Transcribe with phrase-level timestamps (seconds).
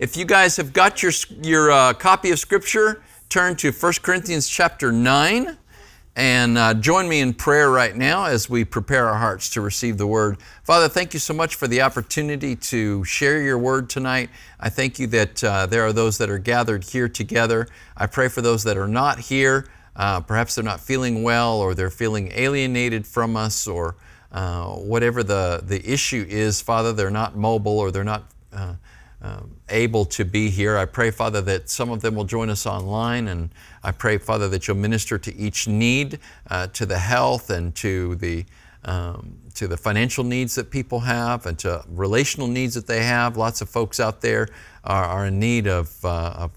[0.00, 1.12] If you guys have got your,
[1.42, 5.58] your uh, copy of Scripture, turn to 1 Corinthians chapter 9
[6.16, 9.98] and uh, join me in prayer right now as we prepare our hearts to receive
[9.98, 10.38] the word.
[10.64, 14.30] Father, thank you so much for the opportunity to share your word tonight.
[14.58, 17.68] I thank you that uh, there are those that are gathered here together.
[17.94, 19.68] I pray for those that are not here.
[19.94, 23.96] Uh, perhaps they're not feeling well or they're feeling alienated from us or
[24.32, 28.76] uh, whatever the, the issue is, Father, they're not mobile or they're not uh,
[29.22, 30.76] um, able to be here.
[30.78, 33.50] I pray, Father, that some of them will join us online, and
[33.82, 38.14] I pray, Father, that you'll minister to each need, uh, to the health and to
[38.16, 38.44] the
[38.82, 43.36] um, to the financial needs that people have, and to relational needs that they have.
[43.36, 44.48] Lots of folks out there
[44.84, 46.50] are, are in need of, uh, of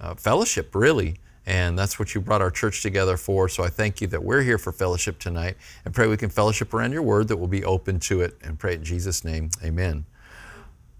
[0.00, 1.16] uh, fellowship, really.
[1.44, 3.48] And that's what you brought our church together for.
[3.48, 6.74] So I thank you that we're here for fellowship tonight and pray we can fellowship
[6.74, 9.50] around your word, that we'll be open to it, and pray in Jesus' name.
[9.64, 10.04] Amen.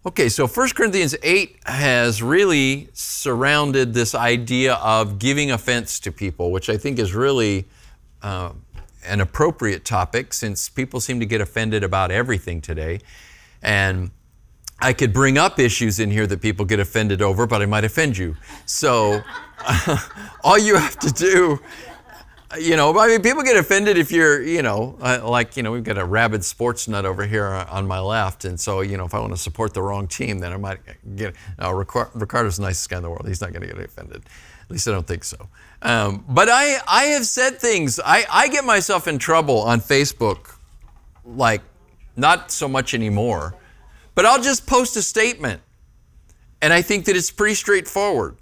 [0.07, 6.53] Okay, so 1 Corinthians 8 has really surrounded this idea of giving offense to people,
[6.53, 7.67] which I think is really
[8.23, 8.53] uh,
[9.05, 13.01] an appropriate topic since people seem to get offended about everything today.
[13.61, 14.13] And
[14.79, 17.83] I could bring up issues in here that people get offended over, but I might
[17.83, 18.37] offend you.
[18.67, 19.21] So
[20.45, 21.59] all you have to do
[22.57, 25.73] you know, I mean, people get offended if you're, you know, uh, like, you know,
[25.73, 28.47] we've got a rabid sports nut over here on my left.
[28.47, 30.81] And so, you know, if I want to support the wrong team, then I might
[31.15, 33.29] get, uh, Ricardo's the nicest guy in the world.
[33.29, 34.23] He's not going to get offended.
[34.63, 35.49] At least I don't think so.
[35.83, 40.57] Um, but I, I have said things, I, I get myself in trouble on Facebook,
[41.27, 41.63] like,
[42.17, 43.55] not so much anymore,
[44.15, 45.61] but I'll just post a statement.
[46.61, 48.37] And I think that it's pretty straightforward.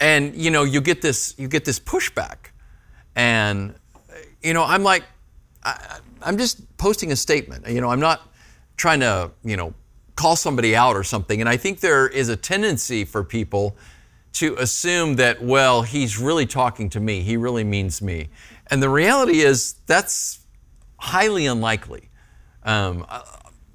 [0.00, 2.47] And, you know, you get this, you get this pushback.
[3.18, 3.74] And,
[4.42, 5.02] you know, I'm like,
[5.64, 7.66] I, I'm just posting a statement.
[7.66, 8.30] You know, I'm not
[8.76, 9.74] trying to, you know,
[10.14, 11.40] call somebody out or something.
[11.40, 13.76] And I think there is a tendency for people
[14.34, 17.22] to assume that, well, he's really talking to me.
[17.22, 18.28] He really means me.
[18.68, 20.38] And the reality is that's
[20.98, 22.10] highly unlikely.
[22.62, 23.04] Um,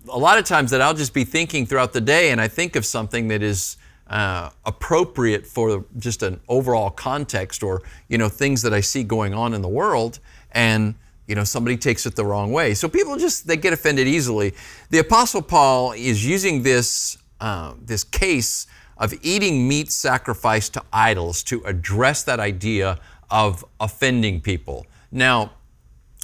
[0.10, 2.78] a lot of times that I'll just be thinking throughout the day and I think
[2.78, 3.76] of something that is
[4.14, 9.34] uh, appropriate for just an overall context or you know things that I see going
[9.34, 10.20] on in the world
[10.52, 10.94] and
[11.26, 12.76] you know somebody takes it the wrong way.
[12.76, 14.54] So people just they get offended easily.
[14.92, 18.68] The apostle paul is using this uh, this case
[19.00, 23.00] of eating meat sacrificed to idols to address that idea
[23.32, 24.86] of offending people.
[25.12, 25.54] Now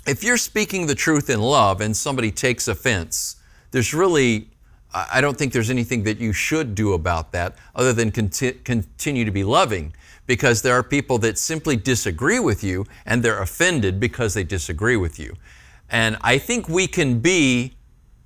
[0.05, 3.37] if you're speaking the truth in love and somebody takes offense
[3.71, 4.48] there's really
[4.93, 9.23] I don't think there's anything that you should do about that other than conti- continue
[9.23, 9.93] to be loving
[10.25, 14.95] because there are people that simply disagree with you and they're offended because they disagree
[14.95, 15.35] with you.
[15.89, 17.75] And I think we can be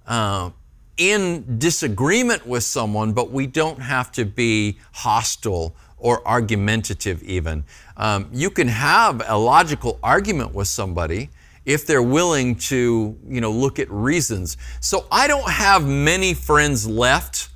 [0.07, 0.51] uh,
[0.97, 7.63] in disagreement with someone, but we don't have to be hostile or argumentative, even.
[7.95, 11.29] Um, you can have a logical argument with somebody
[11.65, 14.57] if they're willing to, you know, look at reasons.
[14.79, 17.49] So I don't have many friends left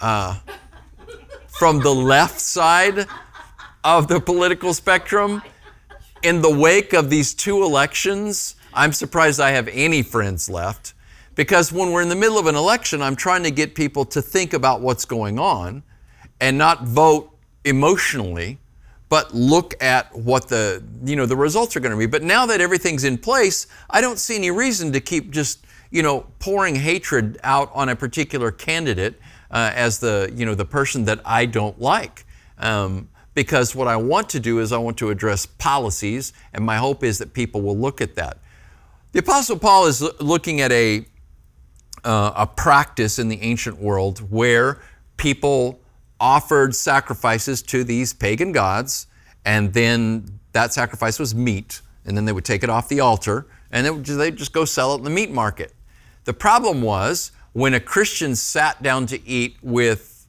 [0.00, 0.38] uh,
[1.48, 3.06] from the left side
[3.82, 5.42] of the political spectrum.
[6.22, 10.94] In the wake of these two elections, I'm surprised I have any friends left
[11.34, 14.20] because when we're in the middle of an election, I'm trying to get people to
[14.20, 15.82] think about what's going on
[16.40, 17.30] and not vote
[17.64, 18.58] emotionally
[19.08, 22.06] but look at what the you know the results are going to be.
[22.06, 26.02] But now that everything's in place i don't see any reason to keep just you
[26.02, 31.04] know pouring hatred out on a particular candidate uh, as the you know the person
[31.04, 32.24] that i don't like.
[32.58, 36.78] Um, because what i want to do is i want to address policies and my
[36.78, 38.38] hope is that people will look at that.
[39.12, 41.06] The apostle paul is looking at a
[42.04, 44.80] uh, a practice in the ancient world where
[45.16, 45.80] people
[46.20, 49.06] offered sacrifices to these pagan gods,
[49.44, 53.46] and then that sacrifice was meat, and then they would take it off the altar,
[53.70, 55.74] and just, they'd just go sell it in the meat market.
[56.24, 60.26] The problem was when a Christian sat down to eat with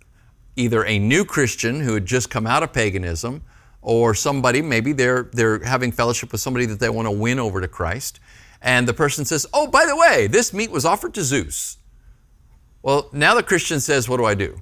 [0.56, 3.44] either a new Christian who had just come out of paganism,
[3.82, 7.62] or somebody, maybe they're, they're having fellowship with somebody that they want to win over
[7.62, 8.20] to Christ,
[8.62, 11.78] and the person says, Oh, by the way, this meat was offered to Zeus.
[12.82, 14.60] Well, now the Christian says, What do I do?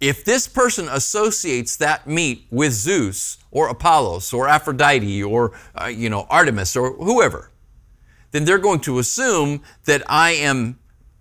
[0.00, 6.08] If this person associates that meat with Zeus or Apollos or Aphrodite or uh, you
[6.08, 7.50] know Artemis or whoever,
[8.30, 10.78] then they're going to assume that I am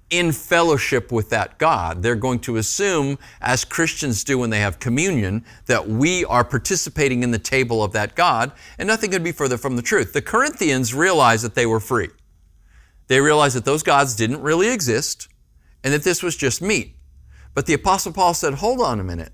[0.09, 2.01] in fellowship with that God.
[2.01, 7.23] They're going to assume, as Christians do when they have communion, that we are participating
[7.23, 10.13] in the table of that God, and nothing could be further from the truth.
[10.13, 12.09] The Corinthians realized that they were free.
[13.07, 15.27] They realized that those gods didn't really exist
[15.83, 16.96] and that this was just meat.
[17.57, 19.33] But the Apostle Paul said, hold on a minute.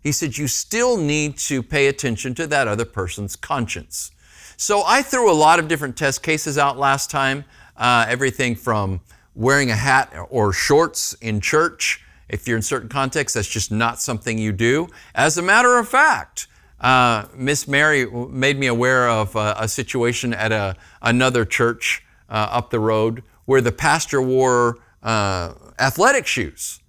[0.00, 4.10] He said, you still need to pay attention to that other person's conscience.
[4.56, 7.44] So I threw a lot of different test cases out last time,
[7.76, 9.02] uh, everything from
[9.36, 12.04] wearing a hat or shorts in church.
[12.28, 14.88] If you're in certain contexts, that's just not something you do.
[15.14, 16.48] As a matter of fact,
[16.80, 22.48] uh, Miss Mary made me aware of uh, a situation at a, another church uh,
[22.50, 26.80] up the road where the pastor wore uh, athletic shoes.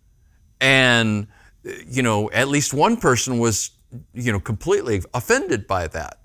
[0.62, 1.28] And,
[1.63, 3.72] you know, at least one person was,
[4.13, 6.19] you know, completely offended by that.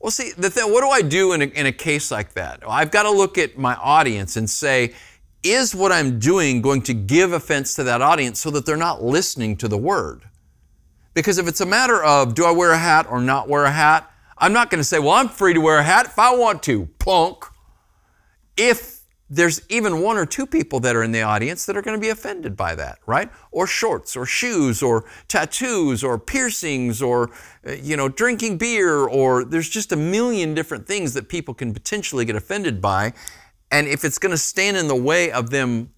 [0.00, 2.62] Well, see, the th- what do I do in a, in a case like that?
[2.66, 4.94] I've got to look at my audience and say,
[5.42, 9.02] is what I'm doing going to give offense to that audience so that they're not
[9.02, 10.22] listening to the word?
[11.14, 13.72] Because if it's a matter of do I wear a hat or not wear a
[13.72, 16.34] hat, I'm not going to say, well, I'm free to wear a hat if I
[16.34, 17.44] want to, punk.
[18.56, 18.97] If
[19.30, 22.00] there's even one or two people that are in the audience that are going to
[22.00, 23.30] be offended by that, right?
[23.50, 27.30] Or shorts, or shoes, or tattoos, or piercings, or,
[27.66, 31.74] uh, you know, drinking beer, or there's just a million different things that people can
[31.74, 33.12] potentially get offended by.
[33.70, 35.90] And if it's going to stand in the way of them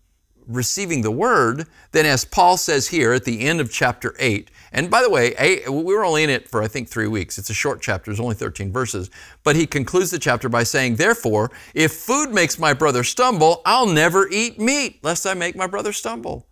[0.48, 4.90] receiving the word, then as Paul says here at the end of chapter 8, and
[4.90, 7.38] by the way, we were only in it for I think three weeks.
[7.38, 9.10] It's a short chapter, it's only 13 verses.
[9.42, 13.86] But he concludes the chapter by saying, Therefore, if food makes my brother stumble, I'll
[13.86, 16.46] never eat meat, lest I make my brother stumble.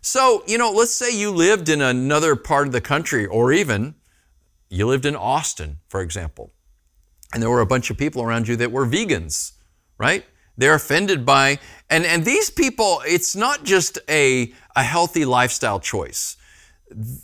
[0.00, 3.94] So, you know, let's say you lived in another part of the country, or even
[4.70, 6.52] you lived in Austin, for example,
[7.34, 9.52] and there were a bunch of people around you that were vegans,
[9.98, 10.24] right?
[10.56, 11.58] They're offended by,
[11.90, 16.36] and, and these people, it's not just a, a healthy lifestyle choice.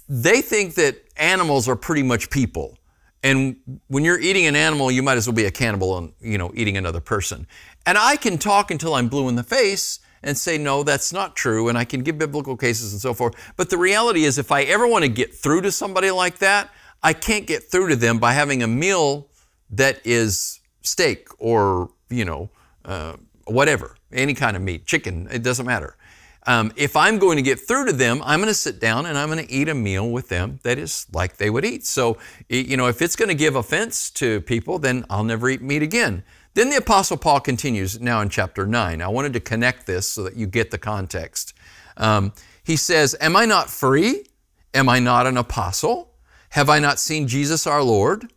[0.09, 2.79] They think that animals are pretty much people.
[3.23, 3.57] And
[3.89, 6.53] when you're eating an animal, you might as well be a cannibal and, you know,
[6.55, 7.47] eating another person.
[7.85, 11.35] And I can talk until I'm blue in the face and say, no, that's not
[11.35, 11.69] true.
[11.69, 13.35] And I can give biblical cases and so forth.
[13.57, 16.71] But the reality is, if I ever want to get through to somebody like that,
[17.03, 19.29] I can't get through to them by having a meal
[19.71, 22.51] that is steak or, you know,
[22.85, 23.17] uh,
[23.47, 25.97] whatever, any kind of meat, chicken, it doesn't matter.
[26.47, 29.19] Um, if I'm going to get through to them, I'm going to sit down and
[29.19, 31.85] I'm going to eat a meal with them that is like they would eat.
[31.85, 35.61] So, you know, if it's going to give offense to people, then I'll never eat
[35.61, 36.23] meat again.
[36.55, 39.03] Then the Apostle Paul continues now in chapter 9.
[39.03, 41.53] I wanted to connect this so that you get the context.
[41.97, 42.33] Um,
[42.63, 44.25] he says, Am I not free?
[44.73, 46.13] Am I not an apostle?
[46.51, 48.33] Have I not seen Jesus our Lord?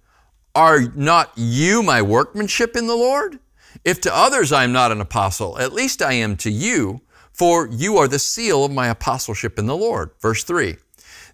[0.56, 3.40] Are not you my workmanship in the Lord?
[3.86, 7.02] If to others I am not an apostle, at least I am to you,
[7.40, 10.12] for you are the seal of my apostleship in the Lord.
[10.20, 10.76] Verse 3.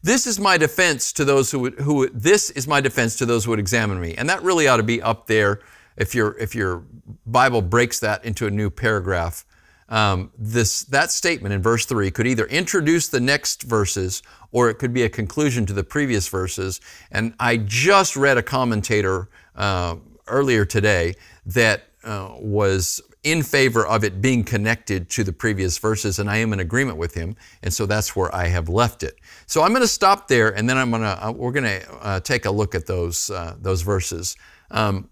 [0.03, 3.43] This is my defense to those who would, who this is my defense to those
[3.43, 4.13] who would examine me.
[4.13, 5.61] And that really ought to be up there
[5.97, 6.83] if your if your
[7.25, 9.45] Bible breaks that into a new paragraph.
[9.89, 14.75] Um, this that statement in verse 3 could either introduce the next verses or it
[14.75, 16.81] could be a conclusion to the previous verses.
[17.09, 19.95] And I just read a commentator uh,
[20.27, 21.15] earlier today
[21.47, 26.37] that uh, was in favor of it being connected to the previous verses, and I
[26.37, 29.15] am in agreement with him, and so that's where I have left it.
[29.47, 31.93] So I'm going to stop there, and then I'm going to uh, we're going to
[31.95, 34.37] uh, take a look at those uh, those verses.
[34.69, 35.09] Um,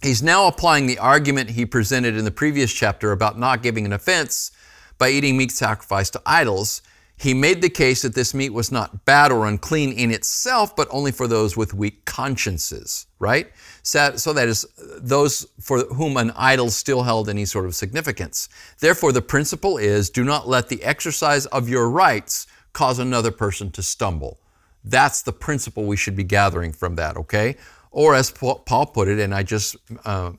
[0.00, 3.92] he's now applying the argument he presented in the previous chapter about not giving an
[3.92, 4.50] offense
[4.96, 6.80] by eating meat sacrificed to idols.
[7.22, 10.88] He made the case that this meat was not bad or unclean in itself, but
[10.90, 13.52] only for those with weak consciences, right?
[13.84, 14.66] So that is
[14.98, 18.48] those for whom an idol still held any sort of significance.
[18.80, 23.70] Therefore, the principle is do not let the exercise of your rights cause another person
[23.70, 24.40] to stumble.
[24.82, 27.56] That's the principle we should be gathering from that, okay?
[27.92, 30.32] Or as Paul put it, and I just uh,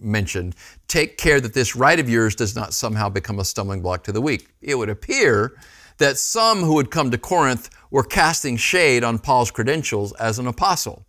[0.00, 0.56] mentioned,
[0.88, 4.10] take care that this right of yours does not somehow become a stumbling block to
[4.10, 4.48] the weak.
[4.60, 5.56] It would appear
[5.98, 10.46] that some who had come to Corinth were casting shade on Paul's credentials as an
[10.46, 11.06] apostle.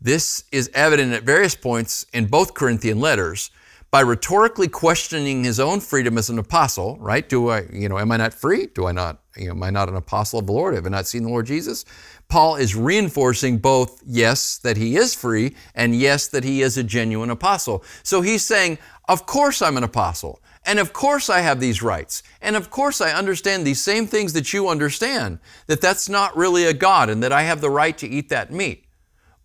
[0.00, 3.50] This is evident at various points in both Corinthian letters
[3.90, 7.26] by rhetorically questioning his own freedom as an apostle, right?
[7.26, 8.66] Do I, you know, am I not free?
[8.66, 10.74] Do I not, you know, am I not an apostle of the Lord?
[10.74, 11.86] Have I not seen the Lord Jesus?
[12.28, 16.84] Paul is reinforcing both, yes, that he is free, and yes, that he is a
[16.84, 17.82] genuine apostle.
[18.02, 20.42] So he's saying, of course I'm an apostle.
[20.68, 22.22] And of course I have these rights.
[22.42, 26.66] And of course I understand these same things that you understand, that that's not really
[26.66, 28.84] a God and that I have the right to eat that meat.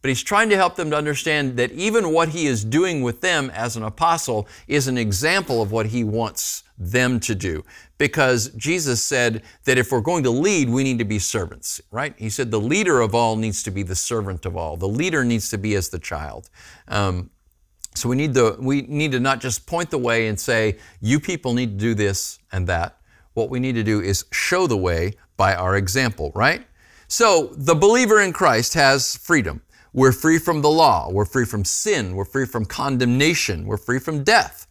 [0.01, 3.21] But he's trying to help them to understand that even what he is doing with
[3.21, 7.63] them as an apostle is an example of what he wants them to do.
[7.97, 12.13] Because Jesus said that if we're going to lead, we need to be servants, right?
[12.17, 14.75] He said the leader of all needs to be the servant of all.
[14.75, 16.49] The leader needs to be as the child.
[16.89, 17.29] Um,
[17.95, 21.19] so we need, to, we need to not just point the way and say, you
[21.19, 22.97] people need to do this and that.
[23.33, 26.65] What we need to do is show the way by our example, right?
[27.07, 29.61] So the believer in Christ has freedom.
[29.93, 31.09] We're free from the law.
[31.11, 32.15] We're free from sin.
[32.15, 33.65] We're free from condemnation.
[33.65, 34.67] We're free from death.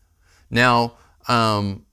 [0.50, 0.94] Now,
[1.28, 1.86] um,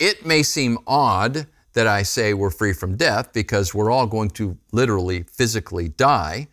[0.00, 4.30] it may seem odd that I say we're free from death because we're all going
[4.30, 6.48] to literally, physically die,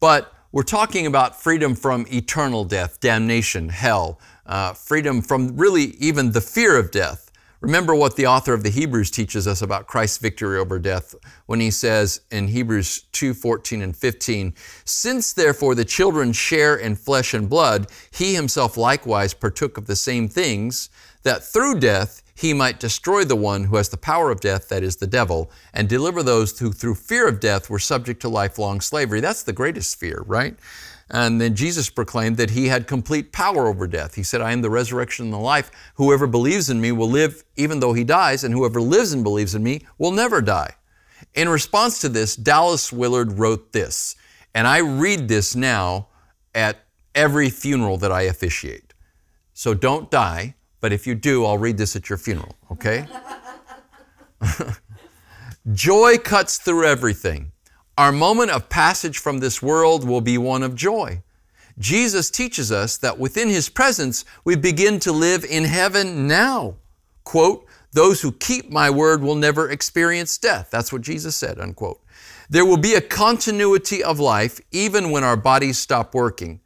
[0.00, 6.30] but we're talking about freedom from eternal death, damnation, hell, uh, freedom from really even
[6.30, 7.32] the fear of death.
[7.60, 11.58] Remember what the author of the Hebrews teaches us about Christ's victory over death when
[11.58, 17.34] he says in Hebrews 2 14 and 15, Since therefore the children share in flesh
[17.34, 20.88] and blood, he himself likewise partook of the same things,
[21.24, 24.82] that through death he might destroy the one who has the power of death, that
[24.82, 28.80] is the devil, and deliver those who through fear of death were subject to lifelong
[28.80, 29.20] slavery.
[29.20, 30.56] That's the greatest fear, right?
[31.10, 34.14] And then Jesus proclaimed that he had complete power over death.
[34.14, 35.70] He said, I am the resurrection and the life.
[35.94, 39.54] Whoever believes in me will live even though he dies, and whoever lives and believes
[39.54, 40.74] in me will never die.
[41.34, 44.16] In response to this, Dallas Willard wrote this,
[44.54, 46.08] and I read this now
[46.54, 46.78] at
[47.14, 48.94] every funeral that I officiate.
[49.52, 53.06] So don't die, but if you do, I'll read this at your funeral, okay?
[55.72, 57.52] Joy cuts through everything.
[57.96, 61.22] Our moment of passage from this world will be one of joy.
[61.78, 66.76] Jesus teaches us that within His presence we begin to live in heaven now.
[67.24, 70.68] Quote, those who keep my word will never experience death.
[70.70, 72.02] That's what Jesus said, unquote.
[72.50, 76.60] There will be a continuity of life even when our bodies stop working.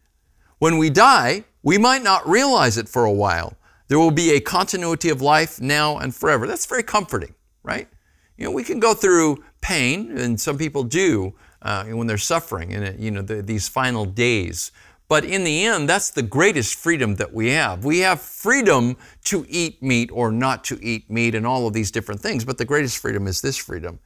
[0.59, 3.58] When we die, we might not realize it for a while.
[3.89, 6.47] There will be a continuity of life now and forever.
[6.47, 7.89] That's very comforting, right?
[8.37, 12.71] You know, we can go through pain, and some people do uh, when they're suffering
[12.71, 14.71] in you know the, these final days.
[15.09, 17.83] But in the end, that's the greatest freedom that we have.
[17.85, 21.91] We have freedom to eat meat or not to eat meat and all of these
[21.91, 24.01] different things, but the greatest freedom is this freedom.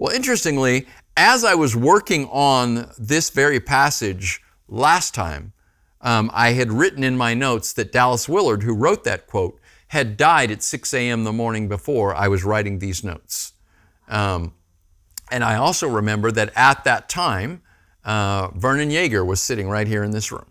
[0.00, 5.52] Well, interestingly, as I was working on this very passage last time,
[6.00, 10.16] um, I had written in my notes that Dallas Willard, who wrote that quote, had
[10.16, 11.24] died at 6 a.m.
[11.24, 13.52] the morning before I was writing these notes.
[14.08, 14.54] Um,
[15.30, 17.62] and I also remember that at that time,
[18.04, 20.50] uh, Vernon Yeager was sitting right here in this room.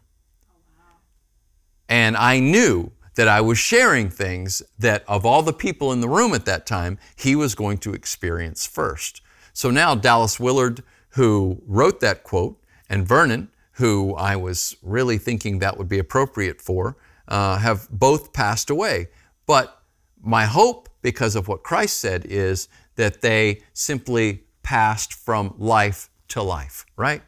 [1.90, 6.10] And I knew that I was sharing things that, of all the people in the
[6.10, 9.22] room at that time, he was going to experience first.
[9.54, 15.60] So now, Dallas Willard, who wrote that quote, and Vernon, who I was really thinking
[15.60, 19.10] that would be appropriate for, uh, have both passed away.
[19.46, 19.82] But
[20.22, 26.42] my hope, because of what Christ said, is that they simply passed from life to
[26.42, 27.22] life, right?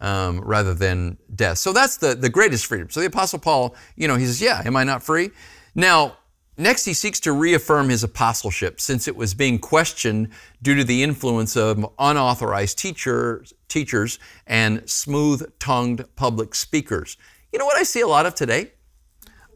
[0.00, 1.58] Um, rather than death.
[1.58, 2.88] So that's the, the greatest freedom.
[2.88, 5.30] So the Apostle Paul, you know, he says, Yeah, am I not free?
[5.74, 6.16] Now,
[6.56, 10.28] next he seeks to reaffirm his apostleship since it was being questioned
[10.62, 17.16] due to the influence of unauthorized teachers, teachers and smooth tongued public speakers.
[17.52, 18.72] You know what I see a lot of today?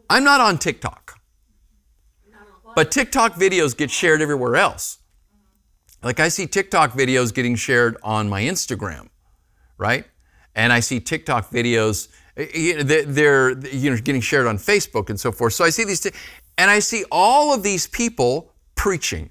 [0.08, 1.20] I'm not on TikTok,
[2.74, 4.98] but TikTok videos get shared everywhere else.
[6.02, 9.08] Like I see TikTok videos getting shared on my Instagram,
[9.76, 10.06] right?
[10.54, 15.20] And I see TikTok videos, eh, eh, they're you know getting shared on Facebook and
[15.20, 15.52] so forth.
[15.52, 16.06] So I see these,
[16.60, 19.30] and I see all of these people preaching.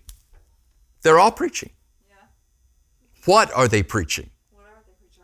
[1.03, 1.69] They're all preaching.
[2.09, 2.15] Yeah.
[3.25, 4.31] What are they preaching?
[4.51, 5.24] What are they preaching?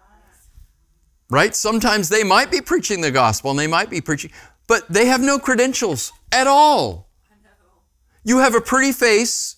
[1.31, 1.55] Right?
[1.55, 4.29] Sometimes they might be preaching the gospel and they might be preaching,
[4.67, 7.09] but they have no credentials at all.
[8.23, 9.55] You have a pretty face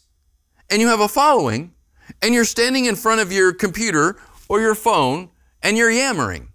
[0.70, 1.74] and you have a following,
[2.22, 6.54] and you're standing in front of your computer or your phone and you're yammering.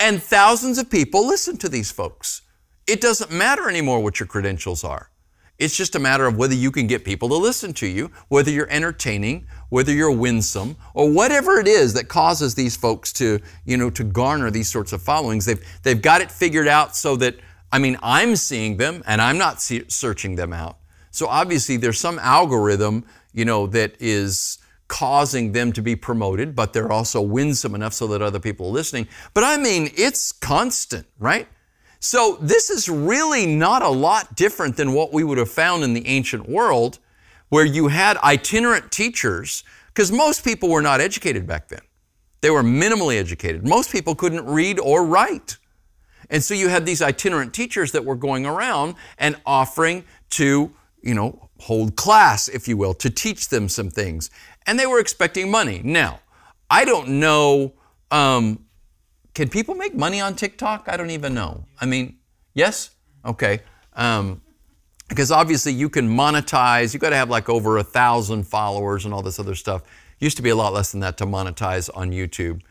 [0.00, 2.42] And thousands of people listen to these folks.
[2.88, 5.10] It doesn't matter anymore what your credentials are.
[5.58, 8.50] It's just a matter of whether you can get people to listen to you, whether
[8.50, 13.76] you're entertaining, whether you're winsome, or whatever it is that causes these folks to, you
[13.76, 15.44] know, to garner these sorts of followings.
[15.44, 17.36] They've, they've got it figured out so that,
[17.72, 20.78] I mean, I'm seeing them and I'm not see- searching them out.
[21.10, 26.72] So obviously there's some algorithm, you know, that is causing them to be promoted, but
[26.72, 29.08] they're also winsome enough so that other people are listening.
[29.34, 31.48] But I mean, it's constant, right?
[32.00, 35.94] So this is really not a lot different than what we would have found in
[35.94, 36.98] the ancient world,
[37.48, 41.80] where you had itinerant teachers, because most people were not educated back then.
[42.40, 43.66] They were minimally educated.
[43.66, 45.56] Most people couldn't read or write.
[46.30, 51.14] And so you had these itinerant teachers that were going around and offering to, you
[51.14, 54.30] know, hold class, if you will, to teach them some things
[54.68, 55.80] and they were expecting money.
[55.82, 56.20] Now,
[56.68, 57.72] I don't know.
[58.10, 58.66] Um,
[59.38, 60.88] can people make money on TikTok?
[60.88, 61.64] I don't even know.
[61.80, 62.18] I mean,
[62.54, 62.90] yes?
[63.24, 63.60] Okay.
[63.92, 64.42] Um,
[65.08, 69.14] because obviously you can monetize, you got to have like over a thousand followers and
[69.14, 69.82] all this other stuff.
[70.18, 72.62] Used to be a lot less than that to monetize on YouTube.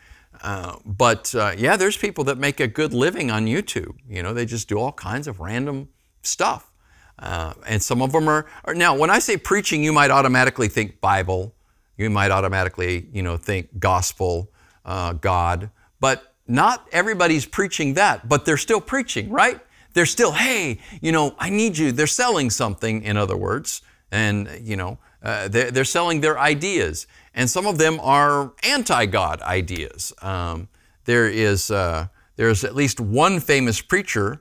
[0.42, 3.96] Uh, but uh, yeah, there's people that make a good living on YouTube.
[4.06, 5.88] You know, they just do all kinds of random
[6.20, 6.70] stuff.
[7.18, 10.68] Uh, and some of them are, are, now when I say preaching, you might automatically
[10.68, 11.54] think Bible.
[11.96, 14.52] You might automatically, you know, think gospel,
[14.84, 15.70] uh, God.
[15.98, 19.60] But not everybody's preaching that, but they're still preaching, right?
[19.92, 21.92] They're still, hey, you know, I need you.
[21.92, 27.06] They're selling something, in other words, and, you know, uh, they're, they're, selling their ideas.
[27.34, 30.12] And some of them are anti God ideas.
[30.22, 30.68] Um,
[31.04, 34.40] there is uh, there's at least one famous preacher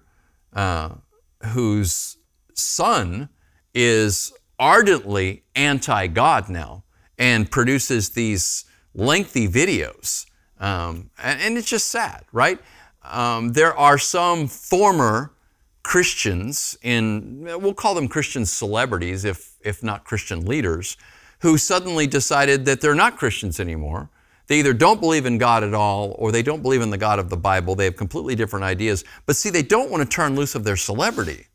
[0.54, 0.90] uh,
[1.48, 2.18] whose
[2.54, 3.30] son
[3.74, 6.84] is ardently anti God now
[7.18, 10.26] and produces these lengthy videos.
[10.60, 12.60] Um, and, and, it's just sad, right?
[13.04, 15.32] Um, there are some former
[15.84, 20.98] Christians in, we'll call them Christian celebrities, if, if not Christian leaders,
[21.42, 24.10] who suddenly decided that they're not Christians anymore.
[24.48, 27.20] They either don't believe in God at all or they don't believe in the God
[27.20, 27.76] of the Bible.
[27.76, 29.04] They have completely different ideas.
[29.26, 31.48] But see, they don't want to turn loose of their celebrity.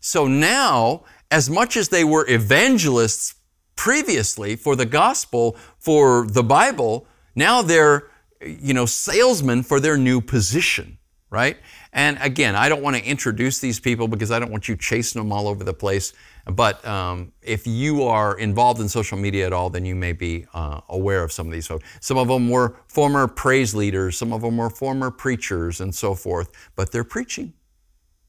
[0.00, 3.34] So now, as much as they were evangelists
[3.76, 8.08] previously for the gospel, for the Bible, now they're,
[8.40, 10.98] you know, salesmen for their new position,
[11.30, 11.56] right?
[11.92, 15.20] And again, I don't want to introduce these people because I don't want you chasing
[15.20, 16.12] them all over the place.
[16.46, 20.46] But um, if you are involved in social media at all, then you may be
[20.52, 21.88] uh, aware of some of these folks.
[22.00, 26.14] Some of them were former praise leaders, some of them were former preachers, and so
[26.14, 26.50] forth.
[26.76, 27.54] But they're preaching,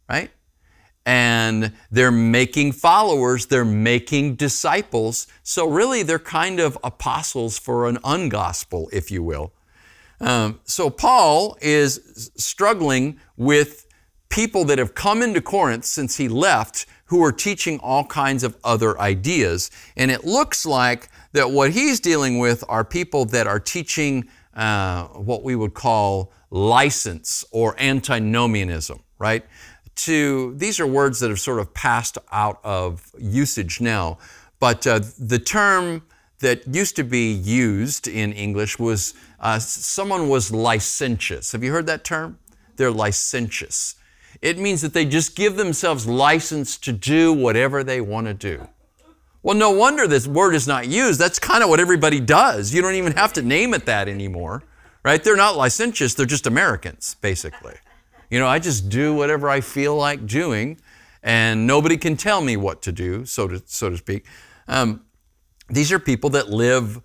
[0.10, 0.32] right?
[1.06, 5.28] And they're making followers, they're making disciples.
[5.44, 9.54] So, really, they're kind of apostles for an ungospel, if you will.
[10.20, 13.88] Um, so Paul is struggling with
[14.30, 18.58] people that have come into Corinth since he left who are teaching all kinds of
[18.64, 19.70] other ideas.
[19.96, 25.06] And it looks like that what he's dealing with are people that are teaching uh,
[25.08, 29.46] what we would call license or antinomianism, right?
[29.96, 34.18] To these are words that have sort of passed out of usage now,
[34.60, 36.04] but uh, the term
[36.40, 41.54] that used to be used in English was uh, someone was licentious.
[41.54, 42.40] Have you heard that term?
[42.76, 43.96] They're licentious.
[44.42, 48.68] It means that they just give themselves license to do whatever they want to do.
[49.44, 51.20] Well, no wonder this word is not used.
[51.20, 52.74] That's kind of what everybody does.
[52.74, 54.64] You don't even have to name it that anymore,
[55.04, 55.24] right?
[55.24, 57.76] They're not licentious, they're just Americans, basically.
[58.30, 60.80] You know, I just do whatever I feel like doing,
[61.22, 64.26] and nobody can tell me what to do, so to, so to speak.
[64.68, 65.02] Um,
[65.70, 67.02] these are people that live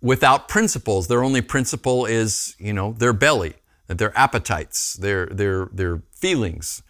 [0.00, 1.08] without principles.
[1.08, 3.54] Their only principle is, you know, their belly,
[3.86, 6.82] their appetites, their, their, their feelings,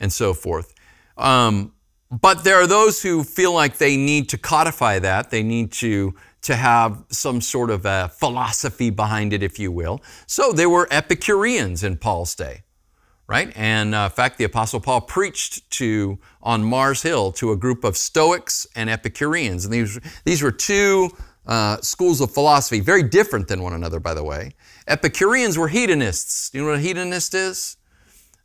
[0.00, 0.74] and so forth.
[1.16, 1.72] Um,
[2.10, 5.30] but there are those who feel like they need to codify that.
[5.30, 10.02] They need to, to have some sort of a philosophy behind it, if you will.
[10.26, 12.62] So they were Epicureans in Paul's day
[13.32, 13.50] right?
[13.56, 17.82] And uh, in fact, the Apostle Paul preached to on Mars Hill to a group
[17.82, 21.10] of Stoics and Epicureans, and these these were two
[21.46, 24.52] uh, schools of philosophy, very different than one another, by the way.
[24.86, 26.50] Epicureans were hedonists.
[26.50, 27.78] Do you know what a hedonist is?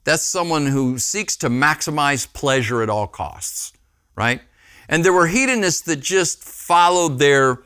[0.05, 3.73] That's someone who seeks to maximize pleasure at all costs,
[4.15, 4.39] right?
[4.87, 7.63] And there were hedonists that just followed their,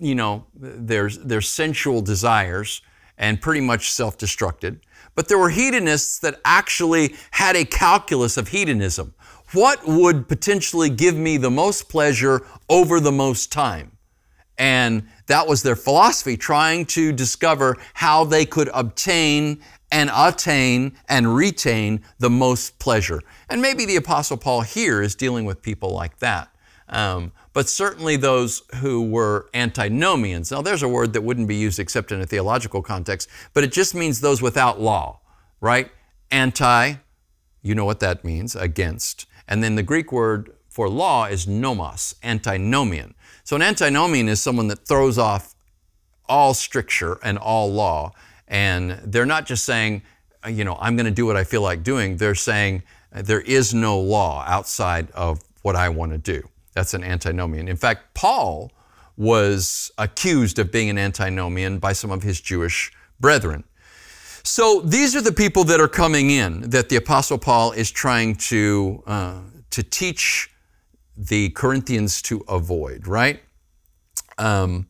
[0.00, 2.82] you know, their, their sensual desires
[3.16, 4.80] and pretty much self-destructed.
[5.14, 9.14] But there were hedonists that actually had a calculus of hedonism.
[9.52, 13.92] What would potentially give me the most pleasure over the most time?
[14.58, 21.34] And that was their philosophy, trying to discover how they could obtain and attain and
[21.34, 23.20] retain the most pleasure.
[23.48, 26.48] And maybe the Apostle Paul here is dealing with people like that.
[26.88, 30.50] Um, but certainly those who were antinomians.
[30.50, 33.72] Now, there's a word that wouldn't be used except in a theological context, but it
[33.72, 35.20] just means those without law,
[35.60, 35.90] right?
[36.30, 36.94] Anti,
[37.62, 39.26] you know what that means, against.
[39.48, 43.14] And then the Greek word for law is nomos, antinomian.
[43.44, 45.54] So an antinomian is someone that throws off
[46.28, 48.12] all stricture and all law.
[48.48, 50.02] And they're not just saying,
[50.48, 52.16] you know, I'm going to do what I feel like doing.
[52.16, 56.48] They're saying there is no law outside of what I want to do.
[56.74, 57.68] That's an antinomian.
[57.68, 58.72] In fact, Paul
[59.16, 63.64] was accused of being an antinomian by some of his Jewish brethren.
[64.42, 68.34] So these are the people that are coming in that the Apostle Paul is trying
[68.36, 70.50] to, uh, to teach
[71.16, 73.40] the Corinthians to avoid, right?
[74.36, 74.88] Um,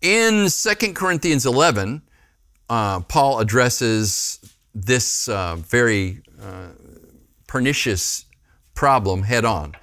[0.00, 2.02] in 2 Corinthians 11,
[2.70, 4.40] uh, Paul addresses
[4.74, 6.68] this uh, very uh,
[7.46, 8.24] pernicious
[8.74, 9.74] problem head on.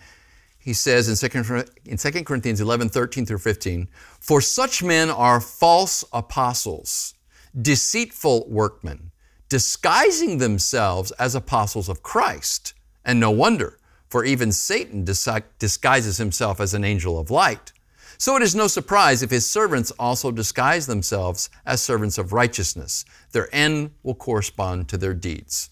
[0.68, 3.88] He says in 2, in 2 Corinthians 11, 13 through 15,
[4.20, 7.14] For such men are false apostles,
[7.62, 9.12] deceitful workmen,
[9.48, 12.74] disguising themselves as apostles of Christ.
[13.06, 17.72] And no wonder, for even Satan disguises himself as an angel of light.
[18.18, 23.06] So it is no surprise if his servants also disguise themselves as servants of righteousness.
[23.32, 25.70] Their end will correspond to their deeds.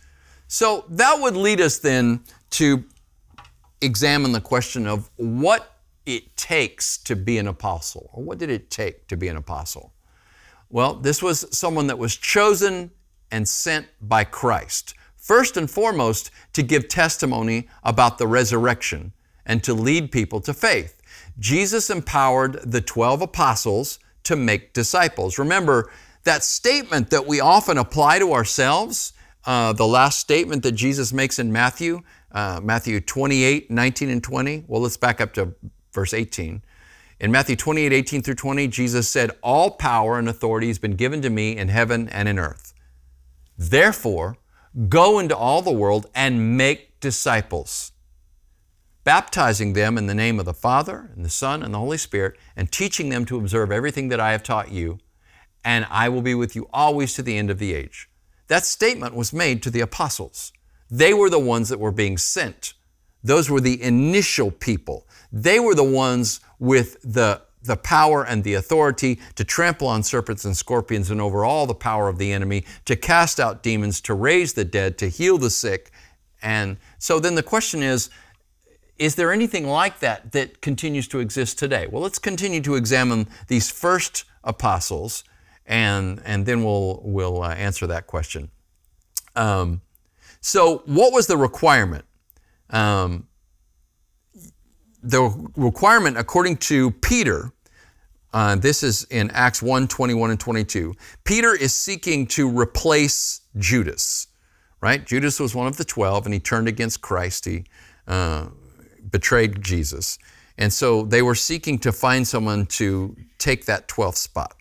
[0.48, 2.86] So that would lead us then to
[3.86, 5.72] examine the question of what
[6.06, 9.94] it takes to be an apostle, or what did it take to be an apostle?
[10.70, 12.92] Well, this was someone that was chosen
[13.32, 14.94] and sent by Christ.
[15.16, 19.14] First and foremost, to give testimony about the resurrection
[19.46, 21.02] and to lead people to faith.
[21.40, 25.38] Jesus empowered the 12 apostles to make disciples.
[25.38, 25.90] Remember,
[26.24, 29.14] that statement that we often apply to ourselves,
[29.46, 32.02] uh, the last statement that Jesus makes in Matthew,
[32.36, 34.66] uh, Matthew 28, 19 and 20.
[34.68, 35.56] Well, let's back up to
[35.92, 36.62] verse 18.
[37.20, 41.24] In Matthew 28, 18 through 20, Jesus said, All power and authority has been given
[41.24, 42.74] to me in heaven and in earth.
[43.58, 44.38] Therefore,
[44.88, 47.94] go into all the world and make disciples
[49.06, 52.36] baptizing them in the name of the Father and the Son and the Holy Spirit,
[52.58, 54.98] and teaching them to observe everything that I have taught you,
[55.64, 58.10] and I will be with you always to the end of the age.
[58.48, 60.52] That statement was made to the apostles.
[60.90, 62.74] They were the ones that were being sent.
[63.24, 65.08] Those were the initial people.
[65.32, 70.46] They were the ones with the, the power and the authority to trample on serpents
[70.46, 74.14] and scorpions and over all the power of the enemy, to cast out demons, to
[74.14, 75.92] raise the dead, to heal the sick.
[76.42, 78.10] And so then the question is,
[78.98, 81.88] is there anything like that that continues to exist today?
[81.88, 85.24] Well, let's continue to examine these first apostles,
[85.66, 88.52] and, and then we'll, we'll uh, answer that question.
[89.36, 89.82] Um,
[90.46, 92.06] so, what was the requirement?
[92.70, 93.26] Um,
[95.02, 95.24] the
[95.56, 97.52] requirement, according to Peter,
[98.32, 100.94] uh, this is in Acts 1 21 and 22.
[101.24, 104.28] Peter is seeking to replace Judas,
[104.82, 105.04] right?
[105.04, 107.46] Judas was one of the 12 and he turned against Christ.
[107.46, 107.64] He
[108.08, 108.50] uh,
[109.10, 110.20] betrayed Jesus.
[110.60, 114.54] And so they were seeking to find someone to take that 12th spot.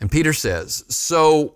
[0.00, 1.54] And Peter says, So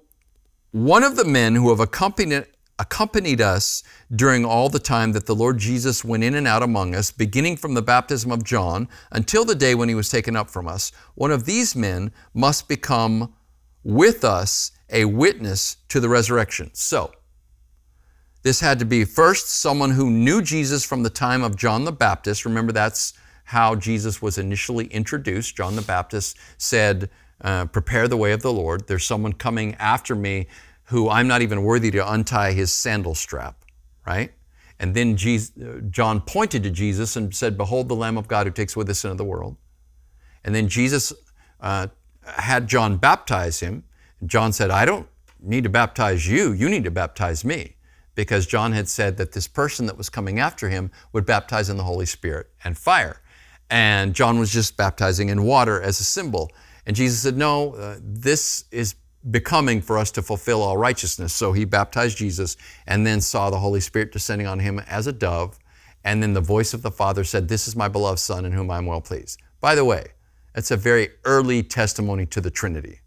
[0.70, 2.46] one of the men who have accompanied,
[2.78, 3.82] accompanied us
[4.14, 7.56] during all the time that the Lord Jesus went in and out among us, beginning
[7.56, 10.90] from the baptism of John until the day when he was taken up from us,
[11.14, 13.34] one of these men must become
[13.82, 16.70] with us a witness to the resurrection.
[16.72, 17.12] So,
[18.42, 21.92] this had to be first someone who knew Jesus from the time of John the
[21.92, 22.44] Baptist.
[22.44, 25.56] Remember, that's how Jesus was initially introduced.
[25.56, 27.08] John the Baptist said,
[27.40, 28.86] uh, Prepare the way of the Lord.
[28.86, 30.46] There's someone coming after me
[30.84, 33.64] who I'm not even worthy to untie his sandal strap,
[34.06, 34.32] right?
[34.78, 35.52] And then Jesus,
[35.90, 38.94] John pointed to Jesus and said, Behold the Lamb of God who takes away the
[38.94, 39.56] sin of the world.
[40.44, 41.12] And then Jesus
[41.60, 41.88] uh,
[42.24, 43.84] had John baptize him.
[44.26, 45.08] John said, I don't
[45.40, 47.76] need to baptize you, you need to baptize me
[48.14, 51.76] because John had said that this person that was coming after him would baptize in
[51.76, 53.20] the Holy Spirit and fire.
[53.70, 56.50] And John was just baptizing in water as a symbol.
[56.86, 58.94] And Jesus said, No, uh, this is
[59.30, 61.32] becoming for us to fulfill all righteousness.
[61.32, 62.56] So he baptized Jesus
[62.86, 65.58] and then saw the Holy Spirit descending on him as a dove.
[66.04, 68.70] And then the voice of the Father said, This is my beloved Son in whom
[68.70, 69.40] I'm well pleased.
[69.60, 70.08] By the way,
[70.54, 73.00] it's a very early testimony to the Trinity.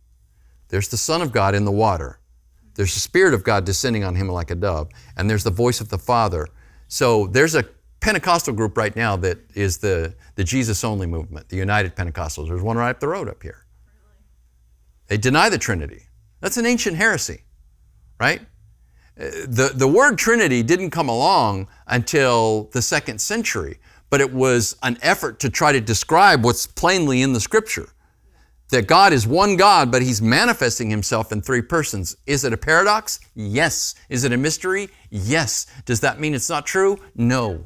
[0.70, 2.20] There's the Son of God in the water.
[2.74, 5.82] There's the Spirit of God descending on him like a dove, and there's the voice
[5.82, 6.48] of the Father.
[6.88, 7.64] So there's a
[8.00, 12.48] Pentecostal group right now that is the, the Jesus only movement, the United Pentecostals.
[12.48, 13.66] There's one right up the road up here.
[15.08, 16.07] They deny the Trinity.
[16.42, 17.44] That's an ancient heresy,
[18.20, 18.42] right?
[19.16, 24.98] The, the word Trinity didn't come along until the second century, but it was an
[25.02, 27.90] effort to try to describe what's plainly in the Scripture
[28.70, 32.18] that God is one God, but He's manifesting Himself in three persons.
[32.26, 33.20] Is it a paradox?
[33.34, 33.96] Yes.
[34.10, 34.90] Is it a mystery?
[35.10, 35.68] Yes.
[35.86, 37.00] Does that mean it's not true?
[37.16, 37.64] No.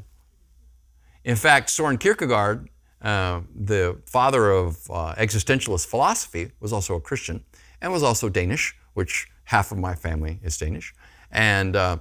[1.23, 2.69] In fact, Soren Kierkegaard,
[3.01, 7.43] uh, the father of uh, existentialist philosophy, was also a Christian
[7.81, 10.93] and was also Danish, which half of my family is Danish.
[11.31, 11.97] And uh,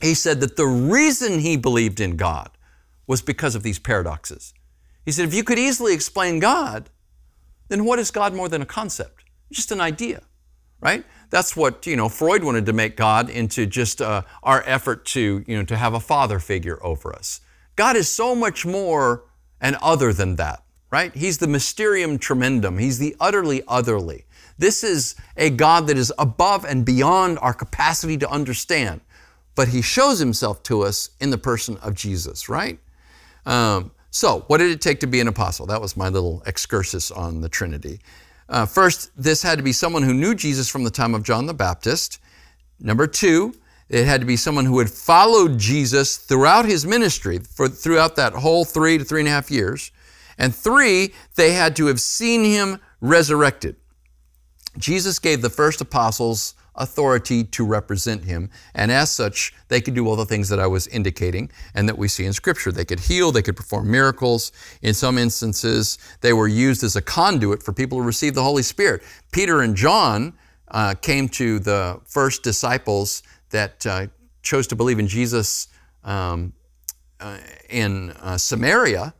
[0.00, 2.50] he said that the reason he believed in God
[3.06, 4.54] was because of these paradoxes.
[5.04, 6.90] He said, if you could easily explain God,
[7.68, 9.24] then what is God more than a concept?
[9.50, 10.22] Just an idea,
[10.80, 11.04] right?
[11.30, 12.08] That's what you know.
[12.08, 15.94] Freud wanted to make God into just uh, our effort to you know to have
[15.94, 17.40] a father figure over us.
[17.74, 19.24] God is so much more
[19.60, 21.14] and other than that, right?
[21.14, 22.78] He's the mysterium tremendum.
[22.78, 24.26] He's the utterly otherly.
[24.62, 29.00] This is a God that is above and beyond our capacity to understand,
[29.56, 32.78] but He shows Himself to us in the person of Jesus, right?
[33.44, 35.66] Um, so, what did it take to be an apostle?
[35.66, 37.98] That was my little excursus on the Trinity.
[38.48, 41.46] Uh, first, this had to be someone who knew Jesus from the time of John
[41.46, 42.20] the Baptist.
[42.78, 43.54] Number two,
[43.88, 48.32] it had to be someone who had followed Jesus throughout his ministry, for throughout that
[48.32, 49.90] whole three to three and a half years.
[50.38, 53.74] And three, they had to have seen him resurrected.
[54.78, 60.08] Jesus gave the first apostles authority to represent him, and as such, they could do
[60.08, 62.72] all the things that I was indicating and that we see in Scripture.
[62.72, 64.52] They could heal, they could perform miracles.
[64.80, 68.62] In some instances, they were used as a conduit for people to receive the Holy
[68.62, 69.02] Spirit.
[69.32, 70.32] Peter and John
[70.68, 74.06] uh, came to the first disciples that uh,
[74.42, 75.68] chose to believe in Jesus
[76.04, 76.54] um,
[77.20, 77.36] uh,
[77.68, 79.14] in uh, Samaria,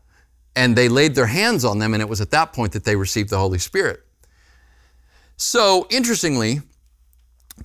[0.57, 2.97] and they laid their hands on them, and it was at that point that they
[2.97, 4.01] received the Holy Spirit.
[5.45, 6.61] So, interestingly,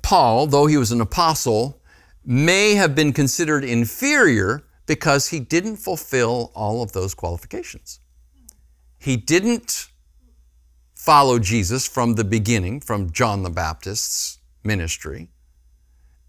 [0.02, 1.80] Paul, though he was an apostle,
[2.26, 8.00] may have been considered inferior because he didn't fulfill all of those qualifications.
[8.98, 9.90] He didn't
[10.96, 15.30] follow Jesus from the beginning, from John the Baptist's ministry,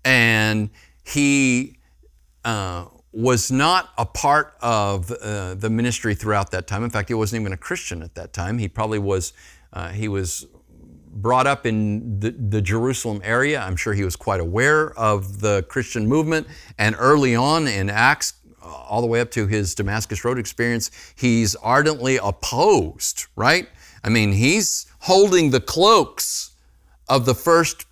[0.05, 0.69] and
[1.03, 1.79] he
[2.45, 6.85] uh, was not a part of uh, the ministry throughout that time.
[6.85, 8.59] In fact, he wasn't even a Christian at that time.
[8.59, 9.33] He probably was.
[9.73, 10.47] Uh, he was
[11.13, 13.61] brought up in the, the, Jerusalem area.
[13.61, 16.47] I'm sure he was quite aware of the Christian movement.
[16.79, 20.91] And early on in Acts, uh, all the way up to his Damascus Road experience,
[21.17, 23.69] he's ardently opposed, right?
[24.05, 26.53] I mean, he's holding the cloaks
[27.09, 27.87] of the first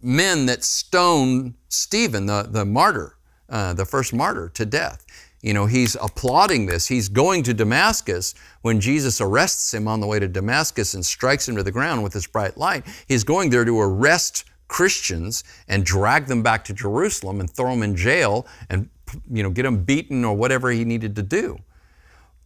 [0.00, 3.16] men that stoned Stephen, the, the martyr,
[3.48, 5.04] uh, the first martyr, to death.
[5.42, 6.86] You know, he's applauding this.
[6.86, 11.48] He's going to Damascus when Jesus arrests him on the way to Damascus and strikes
[11.48, 12.86] him to the ground with his bright light.
[13.08, 17.82] He's going there to arrest Christians and drag them back to Jerusalem and throw them
[17.82, 18.88] in jail and,
[19.30, 21.58] you know, get them beaten or whatever he needed to do.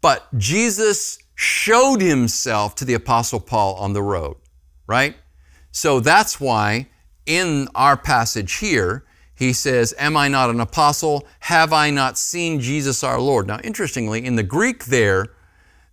[0.00, 4.36] But Jesus showed himself to the Apostle Paul on the road,
[4.86, 5.16] right?
[5.70, 6.88] So that's why
[7.26, 9.04] in our passage here,
[9.36, 11.26] he says, Am I not an apostle?
[11.40, 13.46] Have I not seen Jesus our Lord?
[13.46, 15.28] Now, interestingly, in the Greek there,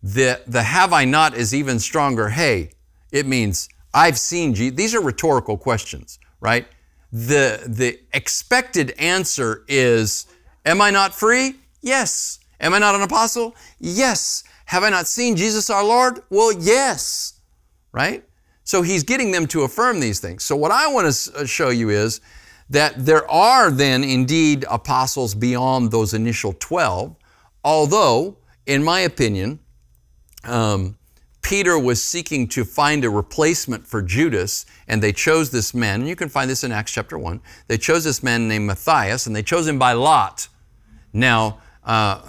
[0.02, 2.30] the, the have I not is even stronger.
[2.30, 2.72] Hey,
[3.12, 4.76] it means I've seen Jesus.
[4.76, 6.66] These are rhetorical questions, right?
[7.12, 10.26] The, the expected answer is,
[10.66, 11.56] Am I not free?
[11.82, 12.40] Yes.
[12.60, 13.56] Am I not an apostle?
[13.80, 14.46] Yes.
[14.66, 16.22] Have I not seen Jesus our Lord?
[16.30, 17.34] Well, yes.
[17.92, 18.24] Right?
[18.64, 20.44] So he's getting them to affirm these things.
[20.44, 22.22] So what I want to uh, show you is
[22.70, 27.16] that there are then indeed apostles beyond those initial 12,
[27.64, 29.60] although, in my opinion,
[30.44, 30.98] um,
[31.42, 36.00] Peter was seeking to find a replacement for Judas, and they chose this man.
[36.00, 37.42] And you can find this in Acts chapter 1.
[37.68, 40.48] They chose this man named Matthias, and they chose him by lot.
[41.12, 42.22] Now, uh,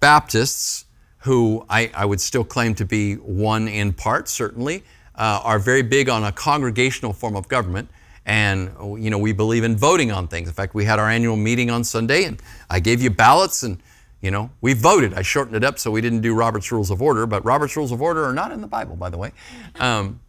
[0.00, 0.84] Baptists,
[1.20, 4.84] who I, I, would still claim to be one in part, certainly,
[5.14, 7.88] uh, are very big on a congregational form of government.
[8.26, 10.48] And, you know, we believe in voting on things.
[10.48, 13.82] In fact, we had our annual meeting on Sunday and I gave you ballots and,
[14.22, 15.12] you know, we voted.
[15.12, 17.92] I shortened it up so we didn't do Robert's Rules of Order, but Robert's Rules
[17.92, 19.32] of Order are not in the Bible, by the way.
[19.78, 20.20] Um,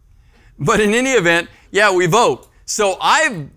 [0.58, 2.48] but in any event, yeah, we vote.
[2.66, 3.48] So I've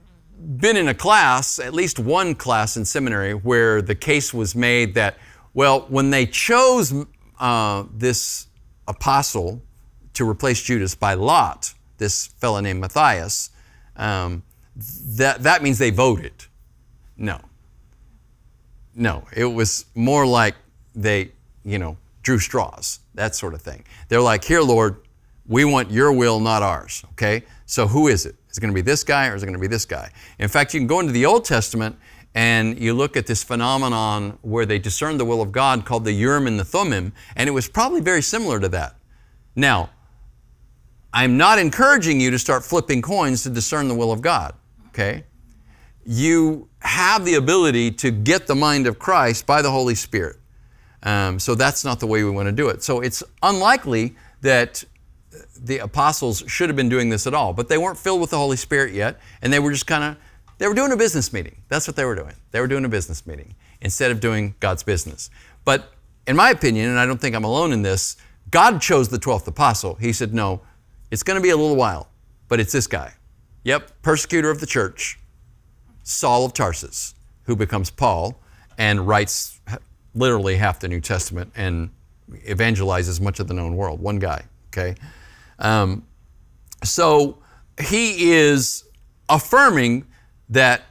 [0.57, 4.93] been in a class, at least one class in seminary, where the case was made
[4.95, 5.17] that,
[5.53, 6.93] well, when they chose
[7.39, 8.47] uh, this
[8.87, 9.61] apostle
[10.13, 13.49] to replace Judas by Lot, this fellow named Matthias,
[13.99, 14.41] um,
[15.17, 16.33] that, that means they voted.
[17.17, 17.39] No.
[18.95, 20.55] No, it was more like
[20.95, 21.31] they,
[21.63, 23.83] you know, drew straws, that sort of thing.
[24.07, 24.97] They're like, here, Lord,
[25.47, 27.03] we want your will, not ours.
[27.11, 27.43] Okay?
[27.65, 28.35] So who is it?
[28.49, 30.09] Is it going to be this guy or is it going to be this guy?
[30.39, 31.97] In fact, you can go into the Old Testament
[32.35, 36.11] and you look at this phenomenon where they discerned the will of God called the
[36.11, 38.95] Urim and the Thummim, and it was probably very similar to that.
[39.55, 39.89] Now,
[41.13, 44.53] I'm not encouraging you to start flipping coins to discern the will of God,
[44.89, 45.23] okay?
[46.05, 50.37] You have the ability to get the mind of Christ by the Holy Spirit.
[51.03, 52.83] Um, so that's not the way we want to do it.
[52.83, 54.83] So it's unlikely that
[55.61, 58.37] the apostles should have been doing this at all, but they weren't filled with the
[58.37, 60.17] Holy Spirit yet, and they were just kind of,
[60.57, 61.61] they were doing a business meeting.
[61.69, 62.35] That's what they were doing.
[62.51, 65.29] They were doing a business meeting instead of doing God's business.
[65.65, 65.91] But
[66.27, 68.17] in my opinion, and I don't think I'm alone in this,
[68.51, 69.95] God chose the 12th apostle.
[69.95, 70.61] He said, no,
[71.11, 72.09] it's going to be a little while,
[72.47, 73.13] but it's this guy.
[73.63, 75.19] Yep, persecutor of the church,
[76.03, 78.39] Saul of Tarsus, who becomes Paul
[78.77, 79.59] and writes
[80.15, 81.89] literally half the New Testament and
[82.47, 83.99] evangelizes much of the known world.
[83.99, 84.95] One guy, okay?
[85.59, 86.05] Um,
[86.83, 87.39] so
[87.79, 88.85] he is
[89.27, 90.05] affirming
[90.49, 90.83] that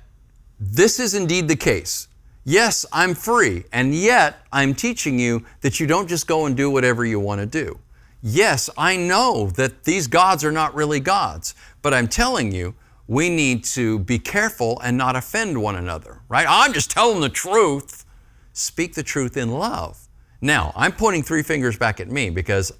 [0.60, 2.08] this is indeed the case.
[2.44, 6.70] Yes, I'm free, and yet I'm teaching you that you don't just go and do
[6.70, 7.78] whatever you want to do.
[8.22, 12.74] Yes, I know that these gods are not really gods, but I'm telling you,
[13.06, 16.46] we need to be careful and not offend one another, right?
[16.48, 18.04] I'm just telling the truth.
[18.52, 20.08] Speak the truth in love.
[20.40, 22.72] Now, I'm pointing three fingers back at me because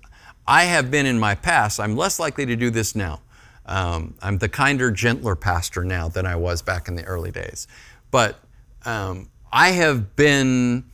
[0.47, 3.21] I have been in my past, I'm less likely to do this now.
[3.67, 7.69] Um, I'm the kinder, gentler pastor now than I was back in the early days.
[8.11, 8.39] But
[8.85, 10.85] um, I have been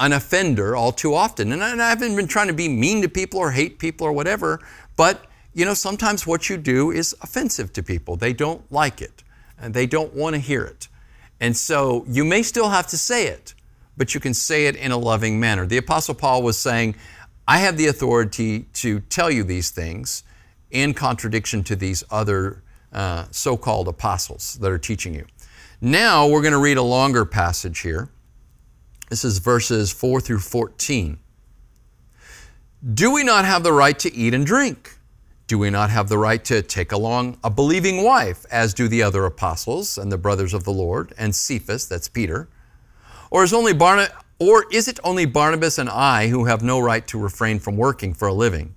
[0.00, 1.52] an offender all too often.
[1.52, 4.60] And I haven't been trying to be mean to people or hate people or whatever,
[4.96, 8.16] but you know, sometimes what you do is offensive to people.
[8.16, 9.22] They don't like it
[9.58, 10.88] and they don't want to hear it.
[11.38, 13.54] And so you may still have to say it,
[13.96, 15.66] but you can say it in a loving manner.
[15.66, 16.94] The Apostle Paul was saying,
[17.46, 20.22] I have the authority to tell you these things
[20.70, 25.26] in contradiction to these other uh, so called apostles that are teaching you.
[25.80, 28.08] Now we're going to read a longer passage here.
[29.10, 31.18] This is verses 4 through 14.
[32.94, 34.98] Do we not have the right to eat and drink?
[35.48, 39.02] Do we not have the right to take along a believing wife, as do the
[39.02, 42.48] other apostles and the brothers of the Lord, and Cephas, that's Peter?
[43.32, 47.04] Or is, only Barna- or is it only Barnabas and I who have no right
[47.08, 48.76] to refrain from working for a living?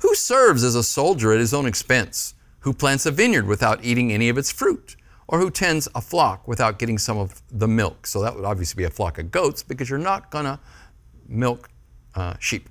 [0.00, 2.32] Who serves as a soldier at his own expense?
[2.60, 4.96] Who plants a vineyard without eating any of its fruit?
[5.28, 8.06] Or who tends a flock without getting some of the milk.
[8.06, 10.58] So that would obviously be a flock of goats because you're not going to
[11.28, 11.70] milk
[12.14, 12.68] uh, sheep.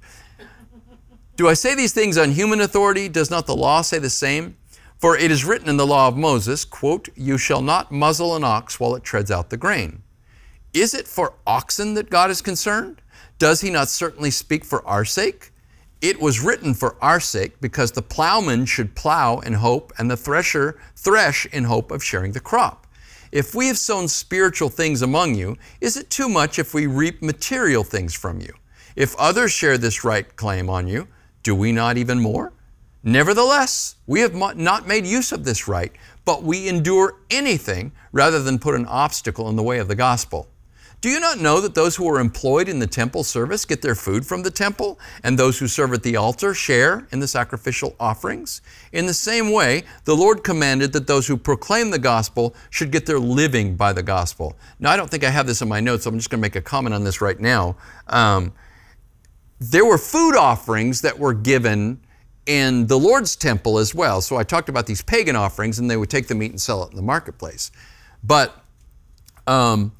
[1.36, 3.10] Do I say these things on human authority?
[3.10, 4.58] Does not the law say the same?
[5.00, 8.44] For it is written in the law of Moses, quote, You shall not muzzle an
[8.44, 10.04] ox while it treads out the grain.
[10.74, 13.02] Is it for oxen that God is concerned?
[13.38, 15.53] Does he not certainly speak for our sake?
[16.04, 20.18] It was written for our sake because the plowman should plow in hope and the
[20.18, 22.86] thresher thresh in hope of sharing the crop.
[23.32, 27.22] If we have sown spiritual things among you, is it too much if we reap
[27.22, 28.54] material things from you?
[28.98, 31.08] If others share this right claim on you,
[31.42, 32.52] do we not even more?
[33.02, 35.94] Nevertheless, we have not made use of this right,
[36.26, 40.50] but we endure anything rather than put an obstacle in the way of the gospel.
[41.04, 43.94] Do you not know that those who are employed in the temple service get their
[43.94, 47.94] food from the temple, and those who serve at the altar share in the sacrificial
[48.00, 48.62] offerings?
[48.94, 53.06] In the same way, the Lord commanded that those who proclaim the gospel should get
[53.06, 54.56] their living by the gospel.
[54.80, 56.42] Now, I don't think I have this in my notes, so I'm just going to
[56.42, 57.76] make a comment on this right now.
[58.08, 58.54] Um,
[59.60, 62.00] there were food offerings that were given
[62.46, 64.22] in the Lord's temple as well.
[64.22, 66.82] So I talked about these pagan offerings, and they would take the meat and sell
[66.86, 67.74] it in the marketplace.
[68.24, 68.58] But
[69.48, 69.92] um,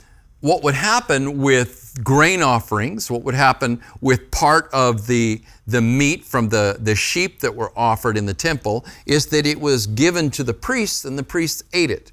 [0.44, 6.26] what would happen with grain offerings, what would happen with part of the, the meat
[6.26, 10.30] from the, the sheep that were offered in the temple, is that it was given
[10.30, 12.12] to the priests and the priests ate it.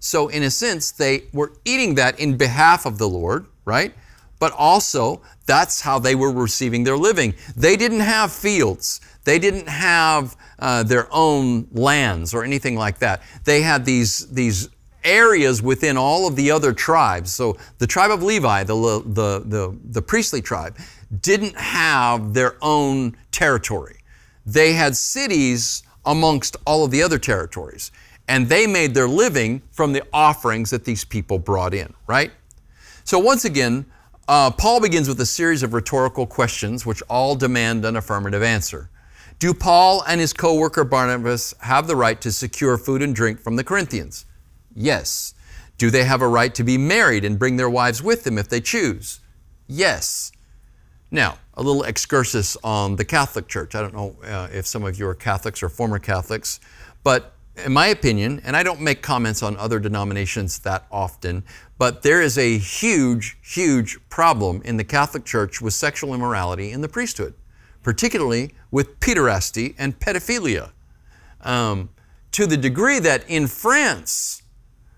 [0.00, 3.94] So, in a sense, they were eating that in behalf of the Lord, right?
[4.38, 7.32] But also, that's how they were receiving their living.
[7.56, 9.00] They didn't have fields.
[9.24, 13.22] They didn't have uh, their own lands or anything like that.
[13.44, 14.68] They had these, these
[15.04, 17.32] areas within all of the other tribes.
[17.32, 20.76] So the tribe of Levi, the, the, the, the, priestly tribe,
[21.20, 23.98] didn't have their own territory.
[24.46, 27.90] They had cities amongst all of the other territories.
[28.28, 32.30] And they made their living from the offerings that these people brought in, right?
[33.04, 33.84] So once again,
[34.28, 38.88] uh, Paul begins with a series of rhetorical questions which all demand an affirmative answer.
[39.38, 43.40] Do Paul and his co worker Barnabas have the right to secure food and drink
[43.40, 44.24] from the Corinthians?
[44.74, 45.34] Yes.
[45.78, 48.48] Do they have a right to be married and bring their wives with them if
[48.48, 49.20] they choose?
[49.66, 50.32] Yes.
[51.10, 53.74] Now, a little excursus on the Catholic Church.
[53.74, 56.60] I don't know uh, if some of you are Catholics or former Catholics,
[57.02, 61.44] but in my opinion, and I don't make comments on other denominations that often,
[61.78, 66.80] but there is a huge, huge problem in the Catholic Church with sexual immorality in
[66.80, 67.34] the priesthood,
[67.82, 70.70] particularly with pederasty and pedophilia.
[71.42, 71.90] Um,
[72.30, 74.41] to the degree that in France,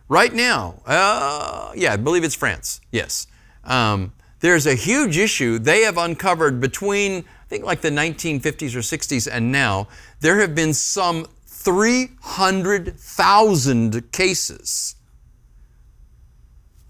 [0.08, 3.26] right now, uh, yeah, I believe it's France, yes.
[3.64, 8.80] Um, there's a huge issue they have uncovered between, I think, like the 1950s or
[8.80, 9.88] 60s and now.
[10.20, 14.96] There have been some 300,000 cases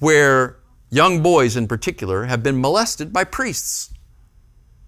[0.00, 0.56] where
[0.90, 3.94] young boys in particular have been molested by priests.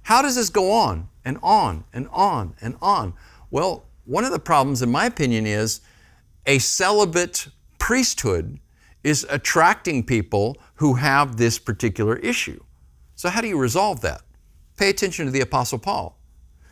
[0.02, 3.14] How does this go on and on and on and on?
[3.50, 5.80] Well, one of the problems, in my opinion, is
[6.46, 7.48] a celibate
[7.86, 8.58] priesthood
[9.04, 12.60] is attracting people who have this particular issue.
[13.14, 14.22] So, how do you resolve that?
[14.76, 16.18] Pay attention to the Apostle Paul.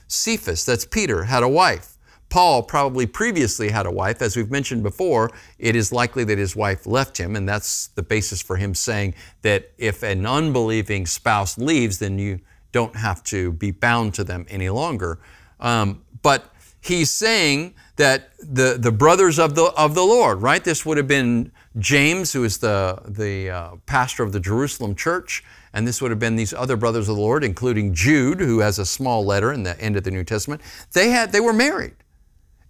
[0.09, 1.99] Cephas, that's Peter, had a wife.
[2.31, 4.23] Paul probably previously had a wife.
[4.23, 8.03] As we've mentioned before, it is likely that his wife left him, and that's the
[8.03, 12.41] basis for him saying that if an unbelieving spouse leaves, then you
[12.73, 15.21] don't have to be bound to them any longer.
[15.61, 20.63] Um, but he's saying that the, the brothers of the, of the Lord, right?
[20.63, 25.45] This would have been James, who is the, the uh, pastor of the Jerusalem church,
[25.73, 28.79] and this would have been these other brothers of the Lord, including Jude, who has
[28.79, 30.61] a small letter in the end of the New Testament.
[30.93, 31.95] They, had, they were married.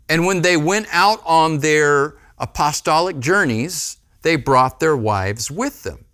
[0.09, 6.05] And when they went out on their apostolic journeys, they brought their wives with them.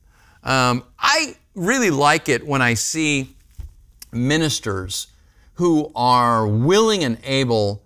[0.43, 3.37] Um, I really like it when I see
[4.13, 5.09] ministers
[5.55, 7.83] who are willing and able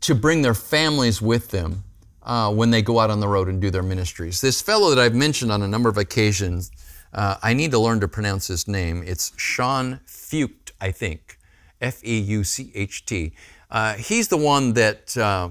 [0.00, 1.84] to bring their families with them
[2.22, 4.40] uh, when they go out on the road and do their ministries.
[4.40, 6.70] This fellow that I've mentioned on a number of occasions,
[7.12, 9.02] uh, I need to learn to pronounce his name.
[9.04, 11.38] It's Sean Feucht, I think,
[11.80, 13.32] F E U C H T.
[13.70, 15.48] Uh, he's the one that uh,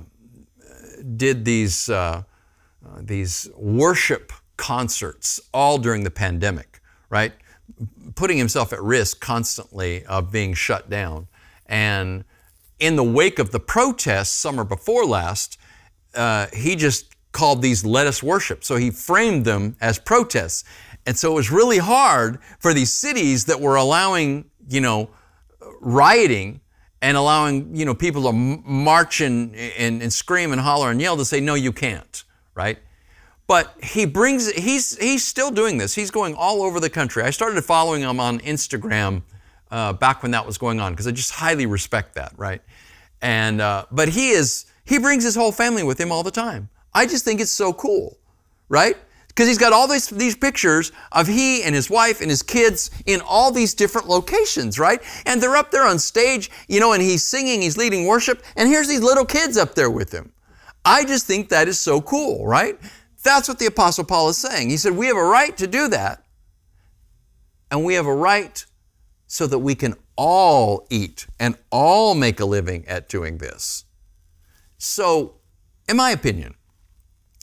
[1.15, 2.23] did these, uh,
[2.99, 6.79] these worship concerts all during the pandemic,
[7.09, 7.33] right?
[8.15, 11.27] Putting himself at risk constantly of being shut down.
[11.67, 12.23] And
[12.79, 15.57] in the wake of the protests summer before last,
[16.15, 18.63] uh, he just called these let us worship.
[18.63, 20.63] So he framed them as protests.
[21.05, 25.09] And so it was really hard for these cities that were allowing, you know,
[25.79, 26.61] rioting
[27.01, 31.15] and allowing, you know, people to march and, and, and scream and holler and yell
[31.17, 32.23] to say, no, you can't,
[32.55, 32.79] right?
[33.45, 35.95] But he brings, he's, he's still doing this.
[35.95, 37.23] He's going all over the country.
[37.23, 39.21] I started following him on Instagram
[39.71, 42.61] uh, back when that was going on because I just highly respect that, right?
[43.21, 46.69] And uh, but he is he brings his whole family with him all the time.
[46.93, 48.17] I just think it's so cool,
[48.69, 48.97] right?
[49.27, 52.89] Because he's got all these, these pictures of he and his wife and his kids
[53.05, 54.99] in all these different locations, right?
[55.27, 58.67] And they're up there on stage, you know, and he's singing, he's leading worship, and
[58.67, 60.31] here's these little kids up there with him.
[60.83, 62.79] I just think that is so cool, right?
[63.23, 64.69] That's what the Apostle Paul is saying.
[64.69, 66.23] He said, We have a right to do that,
[67.69, 68.65] and we have a right
[69.27, 73.85] so that we can all eat and all make a living at doing this.
[74.77, 75.35] So,
[75.87, 76.55] in my opinion,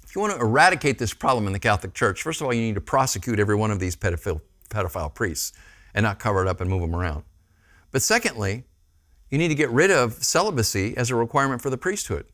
[0.03, 2.62] if you want to eradicate this problem in the Catholic Church, first of all, you
[2.62, 5.53] need to prosecute every one of these pedophile, pedophile priests
[5.95, 7.24] and not cover it up and move them around.
[7.91, 8.64] But secondly,
[9.30, 12.26] you need to get rid of celibacy as a requirement for the priesthood,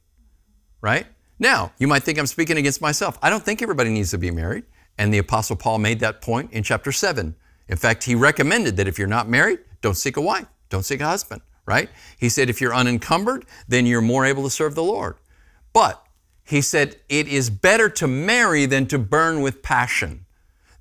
[0.80, 1.07] right?
[1.38, 3.18] Now, you might think I'm speaking against myself.
[3.22, 4.64] I don't think everybody needs to be married.
[4.98, 7.34] And the Apostle Paul made that point in chapter 7
[7.70, 11.00] in fact, he recommended that if you're not married, don't seek a wife, don't seek
[11.00, 11.88] a husband, right?
[12.18, 15.16] He said if you're unencumbered, then you're more able to serve the Lord.
[15.72, 16.04] But
[16.44, 20.26] he said it is better to marry than to burn with passion.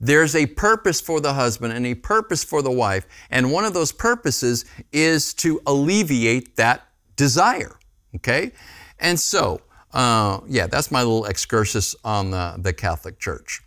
[0.01, 3.73] There's a purpose for the husband and a purpose for the wife, and one of
[3.75, 7.77] those purposes is to alleviate that desire,
[8.15, 8.51] okay?
[8.97, 9.61] And so,
[9.93, 13.61] uh, yeah, that's my little excursus on the, the Catholic Church.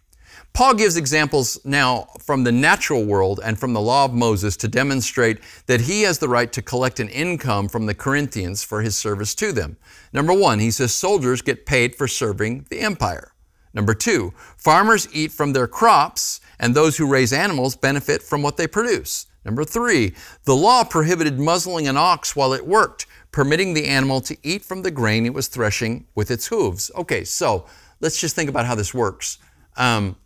[0.55, 4.69] Paul gives examples now from the natural world and from the law of Moses to
[4.69, 8.97] demonstrate that he has the right to collect an income from the Corinthians for his
[8.97, 9.79] service to them.
[10.13, 13.33] Number one, he says soldiers get paid for serving the empire.
[13.73, 18.59] Number two, farmers eat from their crops and those who raise animals benefit from what
[18.59, 19.27] they produce.
[19.47, 20.13] Number three,
[20.45, 24.83] the law prohibited muzzling an ox while it worked, permitting the animal to eat from
[24.83, 26.91] the grain it was threshing with its hooves.
[26.95, 27.65] Okay, so
[28.01, 29.39] let's just think about how this works.
[29.79, 30.17] Um,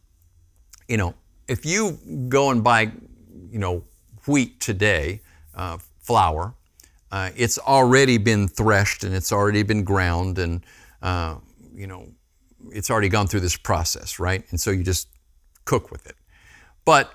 [0.89, 1.15] you know,
[1.49, 2.93] if you go and buy,
[3.51, 3.85] you know,
[4.27, 5.21] wheat today,
[5.55, 6.55] uh, flour,
[7.13, 10.65] uh, it's already been threshed and it's already been ground and,
[11.03, 11.37] uh,
[11.75, 12.09] you know,
[12.71, 14.45] it's already gone through this process, right?
[14.51, 15.09] And so you just
[15.65, 16.17] cook with it.
[16.85, 17.13] But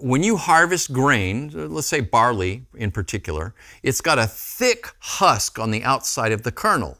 [0.00, 5.70] when you harvest grain, let's say barley in particular, it's got a thick husk on
[5.70, 6.98] the outside of the kernel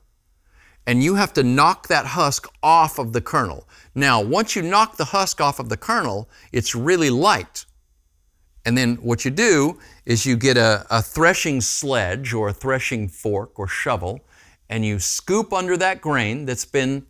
[0.86, 3.66] and you have to knock that husk off of the kernel.
[3.94, 7.64] Now, once you knock the husk off of the kernel, it's really light.
[8.64, 13.08] And then what you do is you get a, a, threshing sledge or a threshing
[13.08, 14.20] fork or shovel,
[14.68, 17.06] and you scoop under that grain that's been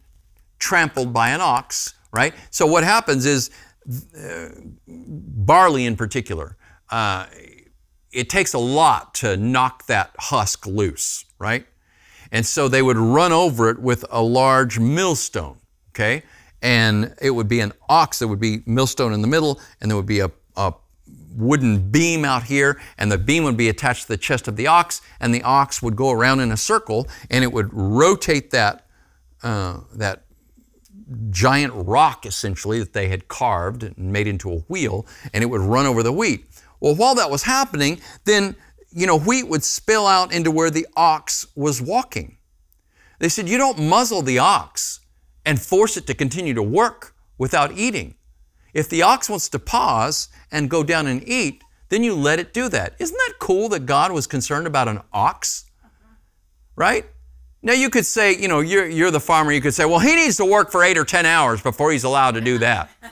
[0.58, 2.34] trampled by an ox, right?
[2.50, 3.50] So what happens is,
[4.18, 4.48] uh,
[4.86, 6.56] barley in particular,
[6.90, 7.26] uh,
[8.12, 11.66] it takes a lot to knock that husk loose, right?
[12.32, 15.58] And so they would run over it with a large millstone,
[15.90, 16.22] okay?
[16.64, 19.96] And it would be an ox, there would be millstone in the middle, and there
[19.96, 20.72] would be a, a
[21.36, 24.66] wooden beam out here, and the beam would be attached to the chest of the
[24.66, 28.86] ox, and the ox would go around in a circle, and it would rotate that,
[29.42, 30.24] uh, that
[31.28, 35.60] giant rock essentially that they had carved and made into a wheel, and it would
[35.60, 36.46] run over the wheat.
[36.80, 38.56] Well, while that was happening, then
[38.90, 42.38] you know, wheat would spill out into where the ox was walking.
[43.18, 45.00] They said, You don't muzzle the ox
[45.44, 48.14] and force it to continue to work without eating.
[48.72, 52.52] If the ox wants to pause and go down and eat, then you let it
[52.52, 52.94] do that.
[52.98, 55.66] Isn't that cool that God was concerned about an ox?
[56.76, 57.06] Right?
[57.62, 60.14] Now you could say, you know, you're, you're the farmer, you could say, well, he
[60.16, 62.90] needs to work for eight or 10 hours before he's allowed to do that.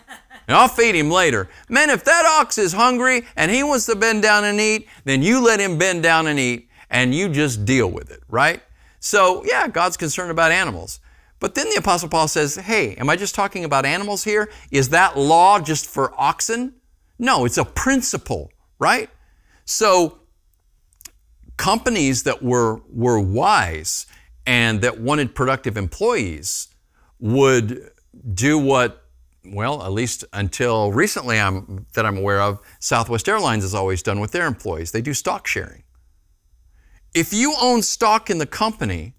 [0.48, 1.48] And I'll feed him later.
[1.68, 5.22] Man, if that ox is hungry and he wants to bend down and eat, then
[5.22, 8.60] you let him bend down and eat and you just deal with it, right?
[8.98, 11.00] So, yeah, God's concerned about animals.
[11.42, 14.48] But then the Apostle Paul says, hey, am I just talking about animals here?
[14.70, 16.74] Is that law just for oxen?
[17.18, 19.10] No, it's a principle, right?
[19.64, 20.20] So,
[21.56, 24.06] companies that were, were wise
[24.46, 26.68] and that wanted productive employees
[27.18, 27.90] would
[28.34, 29.02] do what,
[29.44, 34.20] well, at least until recently I'm, that I'm aware of, Southwest Airlines has always done
[34.20, 34.92] with their employees.
[34.92, 35.82] They do stock sharing.
[37.14, 39.14] If you own stock in the company,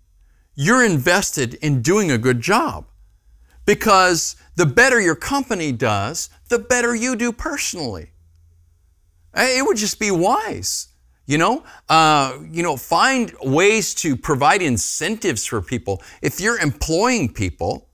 [0.55, 2.85] you're invested in doing a good job
[3.65, 8.11] because the better your company does, the better you do personally.
[9.35, 10.93] It would just be wise
[11.25, 16.01] you know, uh, you know, find ways to provide incentives for people.
[16.21, 17.87] If you're employing people,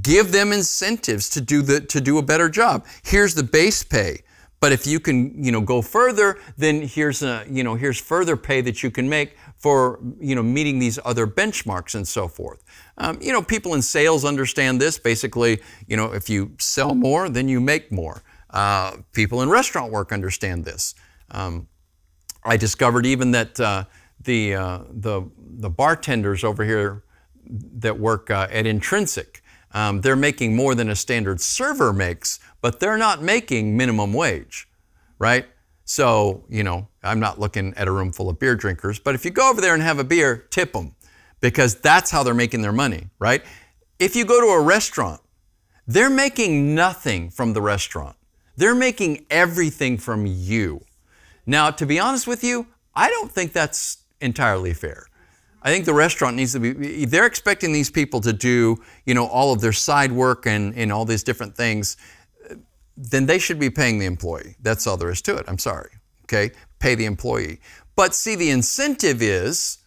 [0.00, 2.86] give them incentives to do the to do a better job.
[3.02, 4.22] Here's the base pay.
[4.62, 8.36] But if you can, you know, go further, then here's a, you know, here's further
[8.36, 12.62] pay that you can make for, you know, meeting these other benchmarks and so forth.
[12.96, 15.00] Um, you know, people in sales understand this.
[15.00, 18.22] Basically, you know, if you sell more, then you make more.
[18.50, 20.94] Uh, people in restaurant work understand this.
[21.32, 21.66] Um,
[22.44, 23.86] I discovered even that uh,
[24.20, 27.02] the, uh, the, the bartenders over here
[27.48, 29.42] that work uh, at Intrinsic,
[29.74, 34.66] um, they're making more than a standard server makes, but they're not making minimum wage,
[35.18, 35.46] right?
[35.84, 39.26] So, you know, I'm not looking at a room full of beer drinkers, but if
[39.26, 40.94] you go over there and have a beer, tip them
[41.40, 43.42] because that's how they're making their money, right?
[43.98, 45.20] If you go to a restaurant,
[45.86, 48.16] they're making nothing from the restaurant.
[48.56, 50.84] They're making everything from you.
[51.44, 55.06] Now, to be honest with you, I don't think that's entirely fair.
[55.62, 59.26] I think the restaurant needs to be, they're expecting these people to do, you know,
[59.26, 61.96] all of their side work and, and all these different things,
[63.10, 64.56] then they should be paying the employee.
[64.60, 65.44] That's all there is to it.
[65.48, 65.90] I'm sorry.
[66.24, 66.54] Okay?
[66.78, 67.60] Pay the employee.
[67.96, 69.78] But see, the incentive is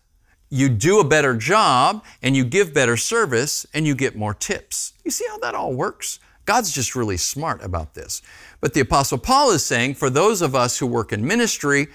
[0.50, 4.94] you do a better job and you give better service and you get more tips.
[5.04, 6.20] You see how that all works?
[6.46, 8.22] God's just really smart about this.
[8.62, 11.88] But the Apostle Paul is saying for those of us who work in ministry,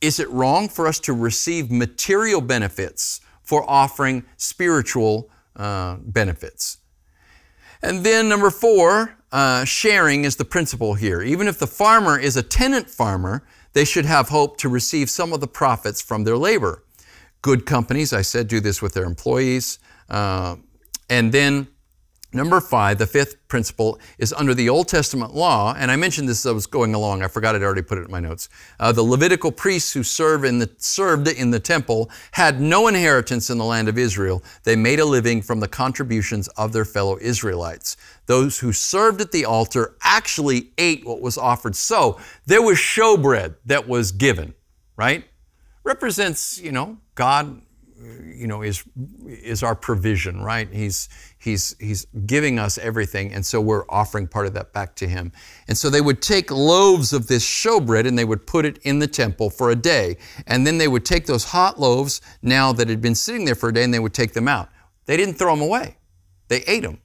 [0.00, 6.78] is it wrong for us to receive material benefits for offering spiritual uh, benefits?
[7.82, 11.22] And then number four, uh, sharing is the principle here.
[11.22, 15.32] Even if the farmer is a tenant farmer, they should have hope to receive some
[15.32, 16.84] of the profits from their labor.
[17.40, 19.78] Good companies, I said, do this with their employees.
[20.08, 20.56] Uh,
[21.08, 21.68] and then
[22.34, 26.46] Number five, the fifth principle is under the Old Testament law, and I mentioned this
[26.46, 27.22] as I was going along.
[27.22, 28.48] I forgot I'd already put it in my notes.
[28.80, 33.50] Uh, the Levitical priests who served in, the, served in the temple had no inheritance
[33.50, 34.42] in the land of Israel.
[34.64, 37.98] They made a living from the contributions of their fellow Israelites.
[38.24, 41.76] Those who served at the altar actually ate what was offered.
[41.76, 44.54] So there was showbread that was given,
[44.96, 45.24] right?
[45.84, 47.60] Represents, you know, God
[48.34, 48.84] you know, is,
[49.26, 50.68] is our provision, right?
[50.72, 55.08] He's, he's, he's giving us everything, and so we're offering part of that back to
[55.08, 55.32] Him.
[55.68, 58.98] And so they would take loaves of this showbread and they would put it in
[58.98, 60.16] the temple for a day.
[60.46, 63.68] And then they would take those hot loaves, now that had been sitting there for
[63.68, 64.68] a day, and they would take them out.
[65.06, 65.96] They didn't throw them away,
[66.48, 67.00] they ate them.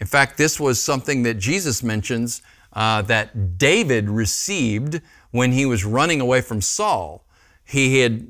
[0.00, 5.84] In fact, this was something that Jesus mentions uh, that David received when he was
[5.84, 7.24] running away from Saul.
[7.64, 8.26] He had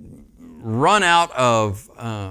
[0.63, 2.31] run out of uh,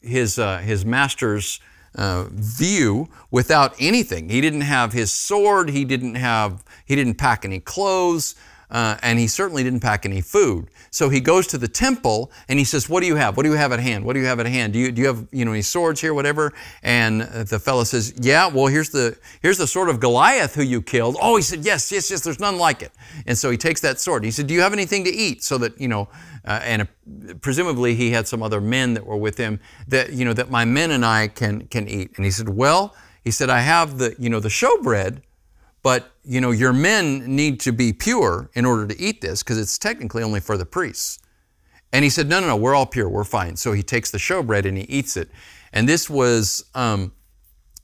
[0.00, 1.60] his, uh, his master's
[1.94, 4.28] uh, view without anything.
[4.28, 8.34] He didn't have his sword, he didn't have, he didn't pack any clothes,
[8.70, 10.68] uh, and he certainly didn't pack any food.
[10.92, 13.38] So he goes to the temple and he says, "What do you have?
[13.38, 14.04] What do you have at hand?
[14.04, 14.74] What do you have at hand?
[14.74, 18.12] Do you, do you have you know any swords here, whatever?" And the fellow says,
[18.18, 21.64] "Yeah, well here's the here's the sword of Goliath who you killed." Oh, he said,
[21.64, 22.20] "Yes, yes, yes.
[22.20, 22.92] There's none like it."
[23.26, 24.22] And so he takes that sword.
[24.22, 26.10] He said, "Do you have anything to eat?" So that you know,
[26.44, 30.26] uh, and uh, presumably he had some other men that were with him that you
[30.26, 32.12] know that my men and I can can eat.
[32.16, 35.22] And he said, "Well," he said, "I have the you know the showbread."
[35.82, 39.58] But, you know, your men need to be pure in order to eat this because
[39.58, 41.18] it's technically only for the priests.
[41.92, 43.56] And he said, no, no, no, we're all pure, we're fine.
[43.56, 45.28] So he takes the showbread and he eats it.
[45.72, 47.12] And this was, um,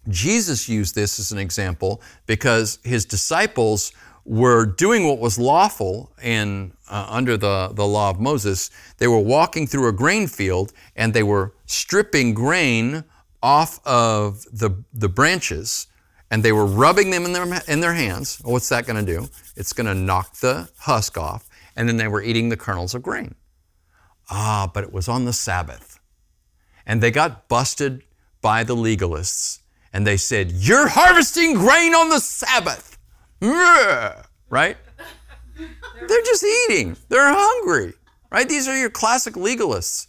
[0.08, 3.92] Jesus used this as an example because his disciples
[4.24, 8.70] were doing what was lawful in uh, under the, the law of Moses.
[8.98, 13.04] They were walking through a grain field and they were stripping grain
[13.42, 15.86] off of the, the branches
[16.30, 18.40] and they were rubbing them in their, in their hands.
[18.44, 19.28] what's that going to do?
[19.56, 23.02] It's going to knock the husk off, and then they were eating the kernels of
[23.02, 23.34] grain.
[24.30, 26.00] Ah, but it was on the Sabbath.
[26.86, 28.02] And they got busted
[28.40, 29.60] by the legalists,
[29.92, 32.98] and they said, You're harvesting grain on the Sabbath.
[34.50, 34.76] Right?
[35.56, 37.94] They're just eating, they're hungry,
[38.30, 38.48] right?
[38.48, 40.06] These are your classic legalists.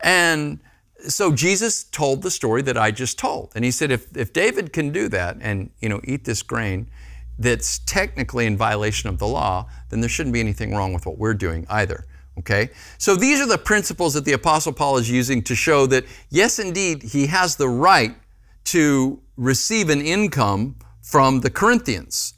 [0.00, 0.60] And
[1.06, 3.52] so Jesus told the story that I just told.
[3.54, 6.90] And he said, if, if David can do that and, you know, eat this grain
[7.38, 11.18] that's technically in violation of the law, then there shouldn't be anything wrong with what
[11.18, 12.04] we're doing either.
[12.38, 12.70] Okay?
[12.98, 16.58] So these are the principles that the Apostle Paul is using to show that, yes,
[16.58, 18.16] indeed, he has the right
[18.64, 22.34] to receive an income from the Corinthians.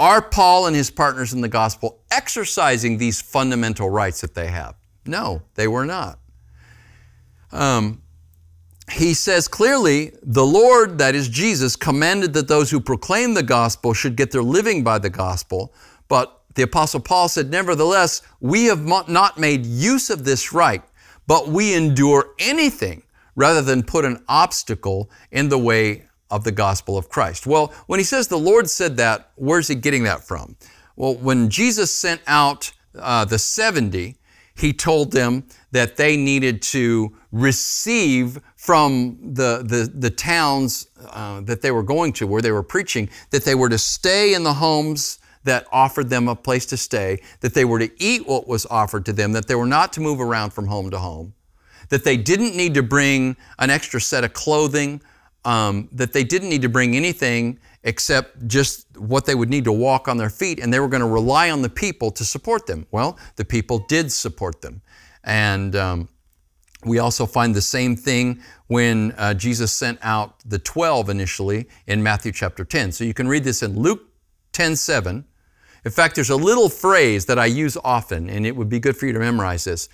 [0.00, 4.74] Are Paul and his partners in the gospel exercising these fundamental rights that they have?
[5.06, 6.18] No, they were not.
[7.54, 8.02] Um,
[8.92, 13.94] he says clearly, the Lord, that is Jesus, commanded that those who proclaim the gospel
[13.94, 15.72] should get their living by the gospel.
[16.08, 20.82] But the Apostle Paul said, Nevertheless, we have not made use of this right,
[21.26, 23.02] but we endure anything
[23.36, 27.46] rather than put an obstacle in the way of the gospel of Christ.
[27.46, 30.56] Well, when he says the Lord said that, where's he getting that from?
[30.96, 34.16] Well, when Jesus sent out uh, the 70,
[34.54, 35.44] he told them
[35.74, 42.12] that they needed to receive from the, the, the towns uh, that they were going
[42.12, 46.08] to, where they were preaching, that they were to stay in the homes that offered
[46.08, 49.32] them a place to stay, that they were to eat what was offered to them,
[49.32, 51.34] that they were not to move around from home to home,
[51.88, 55.02] that they didn't need to bring an extra set of clothing,
[55.44, 59.72] um, that they didn't need to bring anything except just what they would need to
[59.72, 62.68] walk on their feet, and they were going to rely on the people to support
[62.68, 62.86] them.
[62.92, 64.80] Well, the people did support them.
[65.24, 66.08] And um,
[66.84, 72.02] we also find the same thing when uh, Jesus sent out the 12 initially in
[72.02, 72.92] Matthew chapter 10.
[72.92, 74.02] So you can read this in Luke
[74.52, 75.24] 10 7.
[75.84, 78.96] In fact, there's a little phrase that I use often, and it would be good
[78.96, 79.88] for you to memorize this.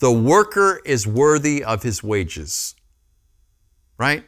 [0.00, 2.74] The worker is worthy of his wages.
[3.98, 4.24] Right?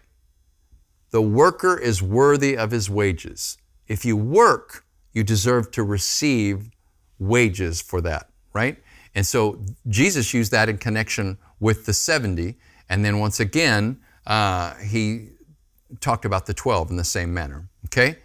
[1.10, 3.58] The worker is worthy of his wages.
[3.88, 6.70] If you work, you deserve to receive
[7.18, 8.78] wages for that, right?
[9.14, 12.56] And so Jesus used that in connection with the 70.
[12.88, 15.30] And then once again, uh, he
[16.00, 17.68] talked about the 12 in the same manner.
[17.86, 18.16] Okay?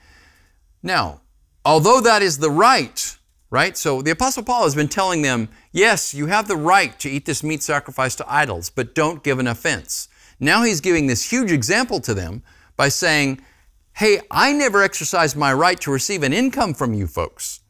[0.84, 1.22] Now,
[1.64, 3.18] although that is the right,
[3.50, 3.76] right?
[3.76, 7.26] So the Apostle Paul has been telling them, yes, you have the right to eat
[7.26, 10.08] this meat sacrificed to idols, but don't give an offense.
[10.40, 12.44] Now he's giving this huge example to them
[12.76, 13.42] by saying,
[13.94, 17.62] hey, I never exercised my right to receive an income from you folks.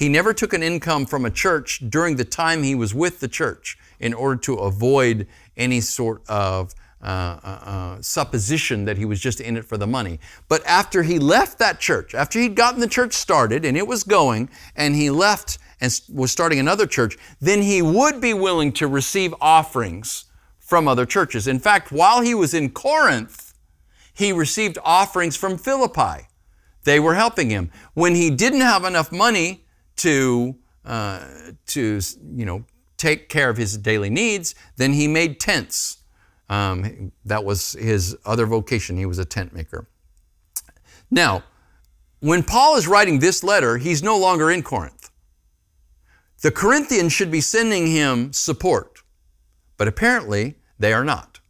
[0.00, 3.28] He never took an income from a church during the time he was with the
[3.28, 5.26] church in order to avoid
[5.58, 9.86] any sort of uh, uh, uh, supposition that he was just in it for the
[9.86, 10.18] money.
[10.48, 14.02] But after he left that church, after he'd gotten the church started and it was
[14.02, 18.86] going, and he left and was starting another church, then he would be willing to
[18.86, 20.24] receive offerings
[20.58, 21.46] from other churches.
[21.46, 23.52] In fact, while he was in Corinth,
[24.14, 26.26] he received offerings from Philippi.
[26.84, 27.70] They were helping him.
[27.92, 29.66] When he didn't have enough money
[30.00, 31.24] to, uh,
[31.66, 32.00] to
[32.34, 32.64] you know,
[32.96, 35.98] take care of his daily needs, then he made tents.
[36.48, 38.96] Um, that was his other vocation.
[38.96, 39.86] He was a tent maker.
[41.10, 41.44] Now,
[42.20, 45.10] when Paul is writing this letter, he's no longer in Corinth.
[46.42, 49.02] The Corinthians should be sending him support,
[49.76, 51.40] but apparently they are not.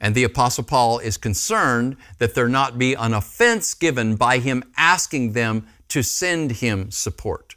[0.00, 4.62] And the Apostle Paul is concerned that there not be an offense given by him
[4.76, 7.54] asking them to send him support.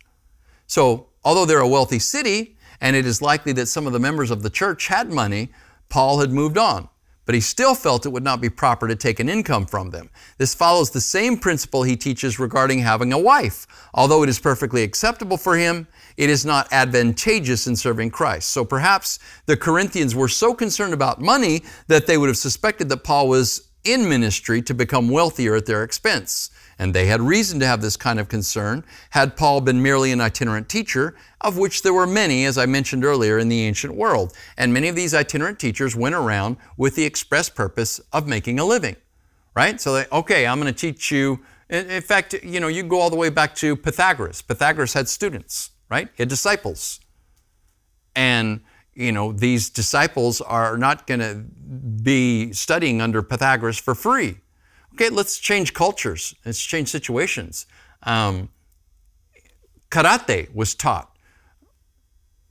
[0.68, 4.30] So, although they're a wealthy city, and it is likely that some of the members
[4.30, 5.50] of the church had money,
[5.90, 6.90] Paul had moved on.
[7.26, 10.10] But he still felt it would not be proper to take an income from them.
[10.38, 13.68] This follows the same principle he teaches regarding having a wife.
[13.94, 18.50] Although it is perfectly acceptable for him, it is not advantageous in serving Christ.
[18.50, 23.04] So perhaps the Corinthians were so concerned about money that they would have suspected that
[23.04, 26.50] Paul was in ministry to become wealthier at their expense.
[26.80, 30.22] And they had reason to have this kind of concern had Paul been merely an
[30.22, 34.34] itinerant teacher, of which there were many, as I mentioned earlier, in the ancient world.
[34.58, 38.66] And many of these itinerant teachers went around with the express purpose of making a
[38.66, 38.96] living,
[39.56, 39.82] right?
[39.82, 41.40] So, they, okay, I'm going to teach you.
[41.70, 44.42] In fact, you know, you go all the way back to Pythagoras.
[44.42, 46.10] Pythagoras had students, right?
[46.16, 47.00] He had disciples.
[48.16, 48.62] And,
[48.94, 51.44] you know, these disciples are not going to
[52.04, 54.38] be studying under Pythagoras for free
[55.00, 56.34] Okay, let's change cultures.
[56.44, 57.68] Let's change situations.
[58.02, 58.50] Um,
[59.92, 61.16] karate was taught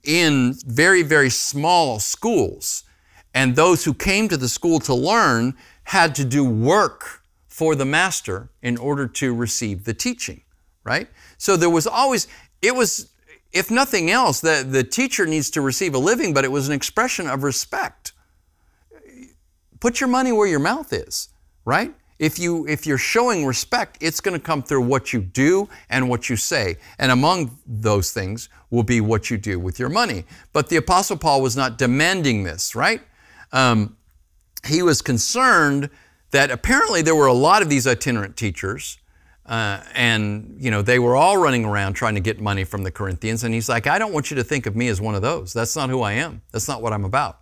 [0.01, 2.85] in very, very small schools.
[3.33, 7.83] And those who came to the school to learn had to do work for the
[7.83, 10.43] master in order to receive the teaching,
[10.85, 11.09] right?
[11.37, 12.29] So there was always,
[12.61, 13.11] it was,
[13.51, 16.73] if nothing else, the, the teacher needs to receive a living, but it was an
[16.73, 18.13] expression of respect.
[19.81, 21.27] Put your money where your mouth is,
[21.65, 21.93] right?
[22.19, 26.09] If, you, if you're showing respect, it's going to come through what you do and
[26.09, 26.77] what you say.
[26.97, 30.25] And among those things will be what you do with your money.
[30.51, 33.01] But the Apostle Paul was not demanding this, right?
[33.51, 33.97] Um,
[34.65, 35.89] he was concerned
[36.31, 38.97] that apparently there were a lot of these itinerant teachers.
[39.45, 42.91] Uh, and you know they were all running around trying to get money from the
[42.91, 45.21] corinthians and he's like i don't want you to think of me as one of
[45.21, 47.39] those that's not who i am that's not what i'm about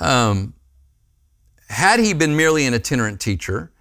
[0.00, 0.52] um,
[1.68, 3.72] had he been merely an itinerant teacher,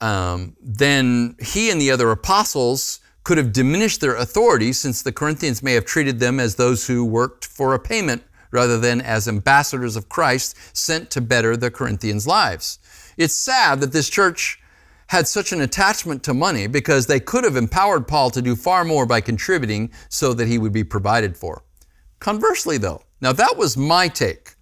[0.00, 5.62] um, then he and the other apostles could have diminished their authority since the Corinthians
[5.62, 9.96] may have treated them as those who worked for a payment rather than as ambassadors
[9.96, 12.78] of Christ sent to better the Corinthians' lives.
[13.16, 14.60] It's sad that this church
[15.08, 18.84] had such an attachment to money because they could have empowered Paul to do far
[18.84, 21.64] more by contributing so that he would be provided for.
[22.20, 24.54] Conversely, though, now that was my take.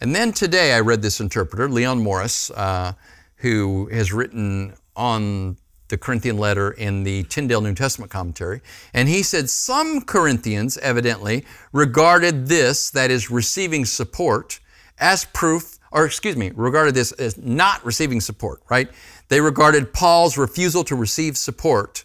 [0.00, 2.94] And then today I read this interpreter, Leon Morris, uh,
[3.36, 8.62] who has written on the Corinthian letter in the Tyndale New Testament commentary.
[8.94, 14.60] And he said some Corinthians evidently regarded this, that is, receiving support,
[14.98, 18.88] as proof, or excuse me, regarded this as not receiving support, right?
[19.28, 22.04] They regarded Paul's refusal to receive support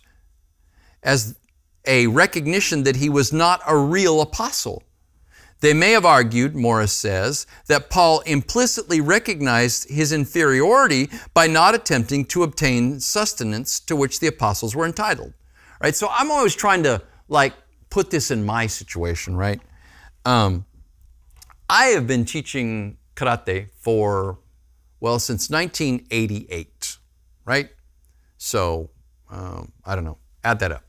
[1.01, 1.37] as
[1.85, 4.83] a recognition that he was not a real apostle.
[5.61, 12.25] They may have argued, Morris says, that Paul implicitly recognized his inferiority by not attempting
[12.25, 15.33] to obtain sustenance to which the apostles were entitled.
[15.81, 15.95] Right?
[15.95, 17.53] So I'm always trying to like
[17.89, 19.61] put this in my situation, right?
[20.25, 20.65] Um,
[21.69, 24.39] I have been teaching karate for,
[24.99, 26.97] well, since 1988,
[27.45, 27.69] right?
[28.37, 28.89] So,
[29.29, 30.83] um, I don't know, add that up.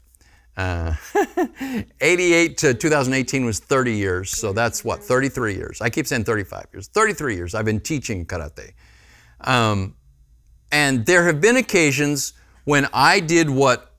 [0.56, 0.94] Uh,
[2.00, 5.80] 88 to 2018 was 30 years, so that's what, 33 years.
[5.80, 6.88] I keep saying 35 years.
[6.88, 8.72] 33 years I've been teaching karate.
[9.40, 9.94] Um,
[10.72, 12.32] and there have been occasions
[12.64, 13.92] when I did what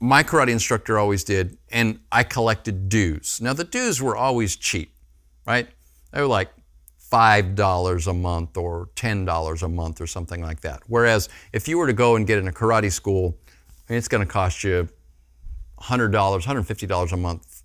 [0.00, 3.40] my karate instructor always did, and I collected dues.
[3.40, 4.94] Now, the dues were always cheap,
[5.46, 5.68] right?
[6.12, 6.50] They were like
[7.12, 10.82] $5 a month or $10 a month or something like that.
[10.86, 13.36] Whereas if you were to go and get in a karate school,
[13.88, 14.88] it's going to cost you
[15.82, 17.62] $100, $150 a month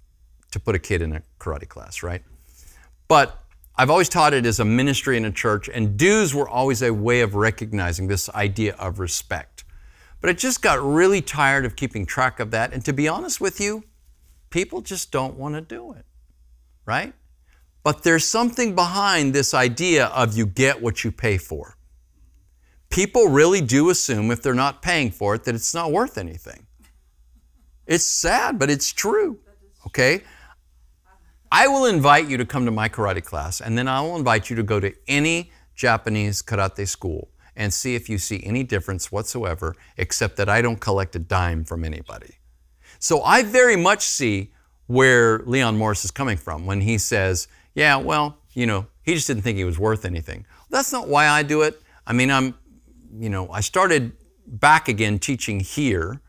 [0.52, 2.24] to put a kid in a karate class, right?
[3.08, 3.38] But
[3.76, 6.94] I've always taught it as a ministry in a church, and dues were always a
[6.94, 9.66] way of recognizing this idea of respect.
[10.22, 13.42] But I just got really tired of keeping track of that, and to be honest
[13.42, 13.84] with you,
[14.50, 16.06] people just don't want to do it,
[16.86, 17.14] right?
[17.84, 21.78] But there's something behind this idea of you get what you pay for.
[22.90, 26.66] People really do assume if they're not paying for it that it's not worth anything.
[27.88, 29.40] It's sad, but it's true.
[29.88, 30.22] Okay?
[31.52, 34.50] I will invite you to come to my karate class, and then I will invite
[34.50, 39.12] you to go to any Japanese karate school and see if you see any difference
[39.12, 42.36] whatsoever, except that I don't collect a dime from anybody.
[43.00, 44.52] So I very much see
[44.88, 49.28] where Leon Morris is coming from when he says, yeah, well, you know, he just
[49.28, 50.46] didn't think he was worth anything.
[50.70, 51.82] That's not why I do it.
[52.06, 52.56] I mean, I'm,
[53.18, 54.12] you know, I started
[54.46, 56.22] back again teaching here,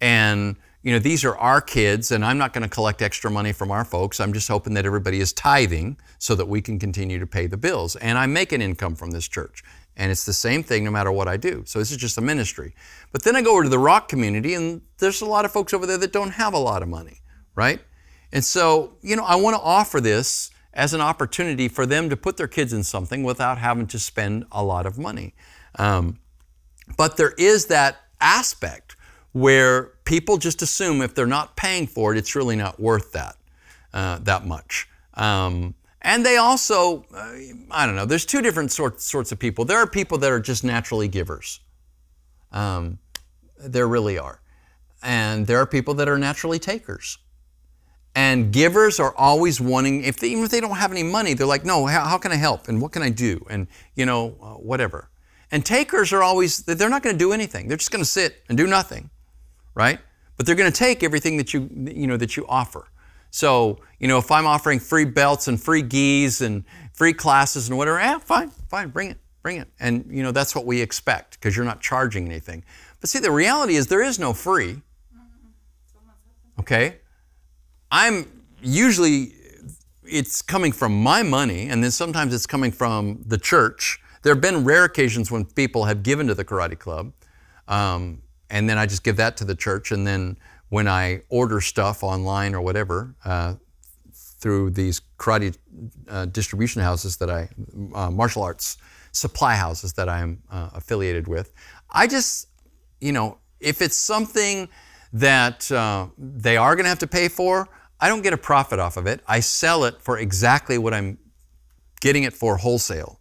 [0.00, 3.52] and you know, these are our kids, and I'm not going to collect extra money
[3.52, 4.20] from our folks.
[4.20, 7.56] I'm just hoping that everybody is tithing so that we can continue to pay the
[7.56, 7.96] bills.
[7.96, 9.64] And I make an income from this church.
[9.96, 11.64] And it's the same thing no matter what I do.
[11.66, 12.74] So this is just a ministry.
[13.10, 15.74] But then I go over to the rock community, and there's a lot of folks
[15.74, 17.20] over there that don't have a lot of money,
[17.56, 17.80] right?
[18.32, 22.16] And so, you know, I want to offer this as an opportunity for them to
[22.16, 25.34] put their kids in something without having to spend a lot of money.
[25.76, 26.20] Um,
[26.96, 28.87] but there is that aspect
[29.38, 33.36] where people just assume if they're not paying for it, it's really not worth that
[33.92, 34.88] uh, that much.
[35.14, 37.34] Um, and they also, uh,
[37.70, 39.64] I don't know, there's two different sorts, sorts of people.
[39.64, 41.60] There are people that are just naturally givers.
[42.52, 42.98] Um,
[43.58, 44.40] there really are.
[45.02, 47.18] And there are people that are naturally takers.
[48.14, 51.46] And givers are always wanting, if they, even if they don't have any money, they're
[51.46, 52.68] like, no, how, how can I help?
[52.68, 53.44] And what can I do?
[53.50, 55.10] And, you know, uh, whatever.
[55.50, 57.68] And takers are always, they're not going to do anything.
[57.68, 59.10] They're just going to sit and do nothing
[59.78, 60.00] right?
[60.36, 62.88] But they're going to take everything that you, you know, that you offer.
[63.30, 67.78] So, you know, if I'm offering free belts and free gis and free classes and
[67.78, 69.68] whatever, eh, fine, fine, bring it, bring it.
[69.78, 72.64] And, you know, that's what we expect because you're not charging anything.
[73.00, 74.82] But see, the reality is there is no free.
[76.58, 76.96] Okay?
[77.92, 78.26] I'm
[78.60, 79.34] usually
[80.04, 84.00] it's coming from my money, and then sometimes it's coming from the church.
[84.22, 87.12] There have been rare occasions when people have given to the karate club,
[87.68, 89.92] um, and then I just give that to the church.
[89.92, 90.38] And then
[90.68, 93.54] when I order stuff online or whatever uh,
[94.12, 95.56] through these karate
[96.08, 97.48] uh, distribution houses that I,
[97.94, 98.78] uh, martial arts
[99.12, 101.52] supply houses that I'm uh, affiliated with,
[101.90, 102.48] I just,
[103.00, 104.68] you know, if it's something
[105.12, 107.68] that uh, they are going to have to pay for,
[108.00, 109.22] I don't get a profit off of it.
[109.26, 111.18] I sell it for exactly what I'm
[112.00, 113.20] getting it for wholesale.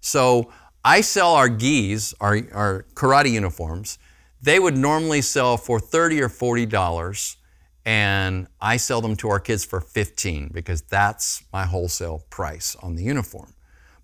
[0.00, 0.50] So
[0.84, 3.98] I sell our gis, our, our karate uniforms.
[4.40, 7.36] They would normally sell for 30 or 40 dollars
[7.84, 12.96] and I sell them to our kids for 15 because that's my wholesale price on
[12.96, 13.54] the uniform.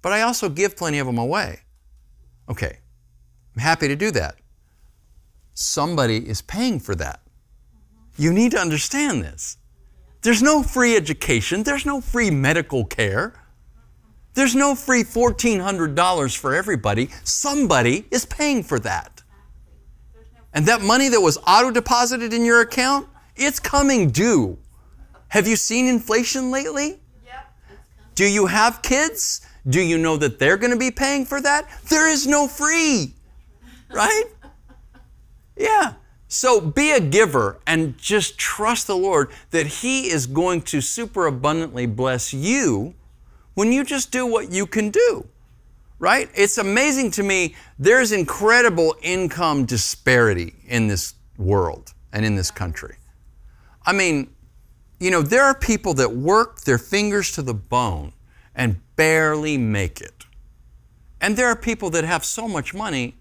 [0.01, 1.61] But I also give plenty of them away.
[2.49, 2.78] Okay,
[3.55, 4.37] I'm happy to do that.
[5.53, 7.20] Somebody is paying for that.
[8.16, 9.59] You need to understand this.
[10.22, 13.35] There's no free education, there's no free medical care.
[14.32, 17.09] There's no free $1,400 for everybody.
[17.22, 19.14] Somebody is paying for that.
[20.55, 24.57] And that money that was auto deposited in your account, it's coming due.
[25.29, 27.01] Have you seen inflation lately?
[27.27, 27.53] Yep.
[28.15, 29.45] Do you have kids?
[29.69, 31.69] Do you know that they're going to be paying for that?
[31.89, 33.15] There is no free,
[33.93, 34.25] right?
[35.57, 35.95] Yeah.
[36.27, 41.27] So be a giver and just trust the Lord that He is going to super
[41.27, 42.95] abundantly bless you
[43.55, 45.29] when you just do what you can do,
[45.99, 46.31] right?
[46.35, 47.55] It's amazing to me.
[47.79, 52.97] There's incredible income disparity in this world and in this country.
[53.87, 54.35] I mean,
[55.01, 58.13] you know, there are people that work their fingers to the bone
[58.55, 60.25] and barely make it.
[61.21, 63.17] And there are people that have so much money,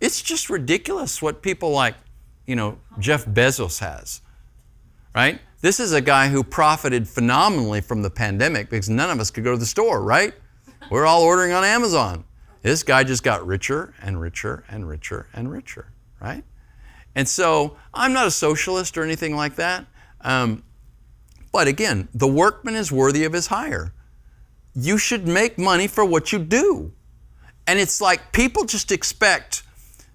[0.00, 1.96] it's just ridiculous what people like,
[2.46, 4.20] you know, Jeff Bezos has,
[5.14, 5.40] right?
[5.60, 9.44] This is a guy who profited phenomenally from the pandemic because none of us could
[9.44, 10.34] go to the store, right?
[10.90, 12.24] We're all ordering on Amazon.
[12.62, 16.44] This guy just got richer and richer and richer and richer, right?
[17.14, 19.86] And so I'm not a socialist or anything like that.
[20.20, 20.62] Um,
[21.52, 23.92] but again, the workman is worthy of his hire
[24.80, 26.92] you should make money for what you do.
[27.66, 29.64] And it's like people just expect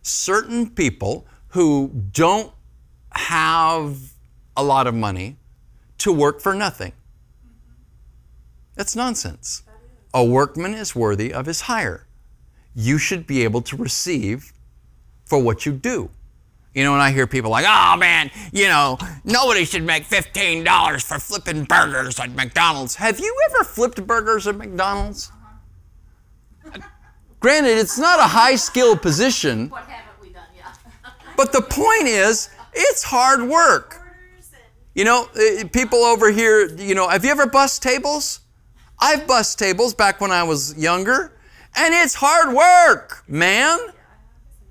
[0.01, 2.51] certain people who don't
[3.11, 3.97] have
[4.55, 5.37] a lot of money
[5.99, 6.93] to work for nothing.
[8.75, 9.63] That's nonsense.
[10.13, 12.05] A workman is worthy of his hire.
[12.75, 14.53] You should be able to receive
[15.25, 16.09] for what you do.
[16.73, 21.03] You know, when I hear people like, oh man, you know, nobody should make $15
[21.03, 22.95] for flipping burgers at McDonald's.
[22.95, 25.31] Have you ever flipped burgers at McDonald's?
[27.39, 29.69] Granted, it's not a high skill position.
[29.69, 30.43] What haven't we done?
[30.55, 30.73] Yeah.
[31.37, 33.99] but the point is, it's hard work.
[34.95, 38.39] You know, eh, people over here, you know, have you ever bust tables?
[39.03, 41.33] I've bust tables back when I was younger,
[41.75, 43.77] and it's hard work, man.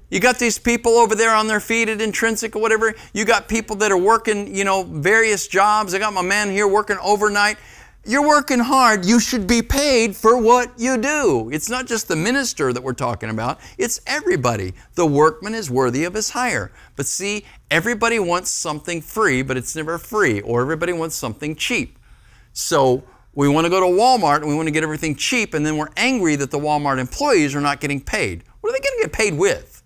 [0.08, 2.94] You got these people over there on their feet at Intrinsic or whatever.
[3.12, 5.92] You got people that are working, you know, various jobs.
[5.92, 7.58] I got my man here working overnight.
[8.06, 9.04] You're working hard.
[9.04, 11.50] You should be paid for what you do.
[11.52, 14.72] It's not just the minister that we're talking about, it's everybody.
[14.94, 16.72] The workman is worthy of his hire.
[16.96, 21.98] But see, everybody wants something free, but it's never free, or everybody wants something cheap.
[22.54, 23.04] So
[23.34, 25.76] we want to go to Walmart and we want to get everything cheap, and then
[25.76, 28.44] we're angry that the Walmart employees are not getting paid.
[28.60, 29.82] What are they going to get paid with?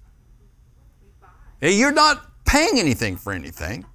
[1.61, 3.87] You're not paying anything for anything,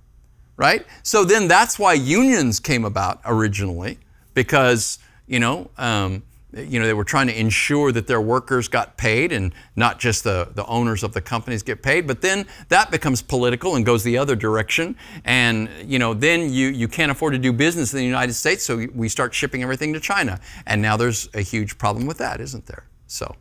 [0.58, 0.86] right?
[1.04, 4.00] So then that's why unions came about originally,
[4.34, 6.24] because you know, um,
[6.54, 10.24] you know, they were trying to ensure that their workers got paid and not just
[10.24, 12.08] the, the owners of the companies get paid.
[12.08, 14.96] But then that becomes political and goes the other direction.
[15.24, 18.64] And, you know, then you, you can't afford to do business in the United States,
[18.64, 20.40] so we start shipping everything to China.
[20.66, 22.86] And now there's a huge problem with that, isn't there?
[23.08, 23.36] So,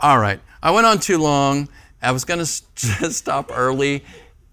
[0.00, 0.40] all right.
[0.62, 1.68] I went on too long.
[2.02, 4.04] I was going to stop early,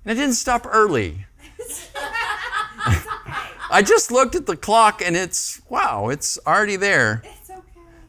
[0.05, 1.25] and I didn't stop early.
[3.71, 7.23] I just looked at the clock and it's, wow, it's already there.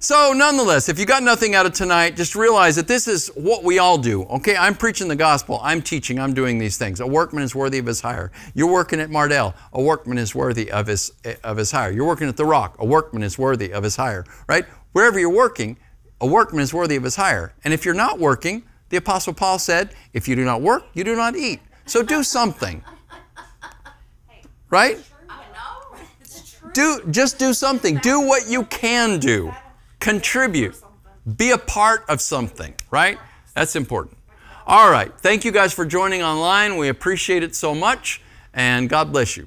[0.03, 3.62] So, nonetheless, if you got nothing out of tonight, just realize that this is what
[3.62, 4.24] we all do.
[4.24, 6.98] Okay, I'm preaching the gospel, I'm teaching, I'm doing these things.
[6.98, 8.32] A workman is worthy of his hire.
[8.53, 11.12] You're working at Mardell, a workman is worthy of his,
[11.44, 11.92] of his hire.
[11.92, 14.64] You're working at The Rock, a workman is worthy of his hire, right?
[14.90, 15.76] Wherever you're working,
[16.20, 17.55] a workman is worthy of his hire.
[17.62, 21.05] And if you're not working, the Apostle Paul said, If you do not work, you
[21.05, 21.61] do not eat.
[21.86, 22.82] So do something.
[24.68, 24.98] Right?
[26.72, 27.98] Do just do something.
[27.98, 29.55] Do what you can do.
[30.03, 30.74] Contribute.
[31.36, 33.20] Be a part of something, right?
[33.55, 34.18] That's important.
[34.66, 35.12] All right.
[35.20, 36.76] Thank you guys for joining online.
[36.76, 38.20] We appreciate it so much,
[38.53, 39.46] and God bless you.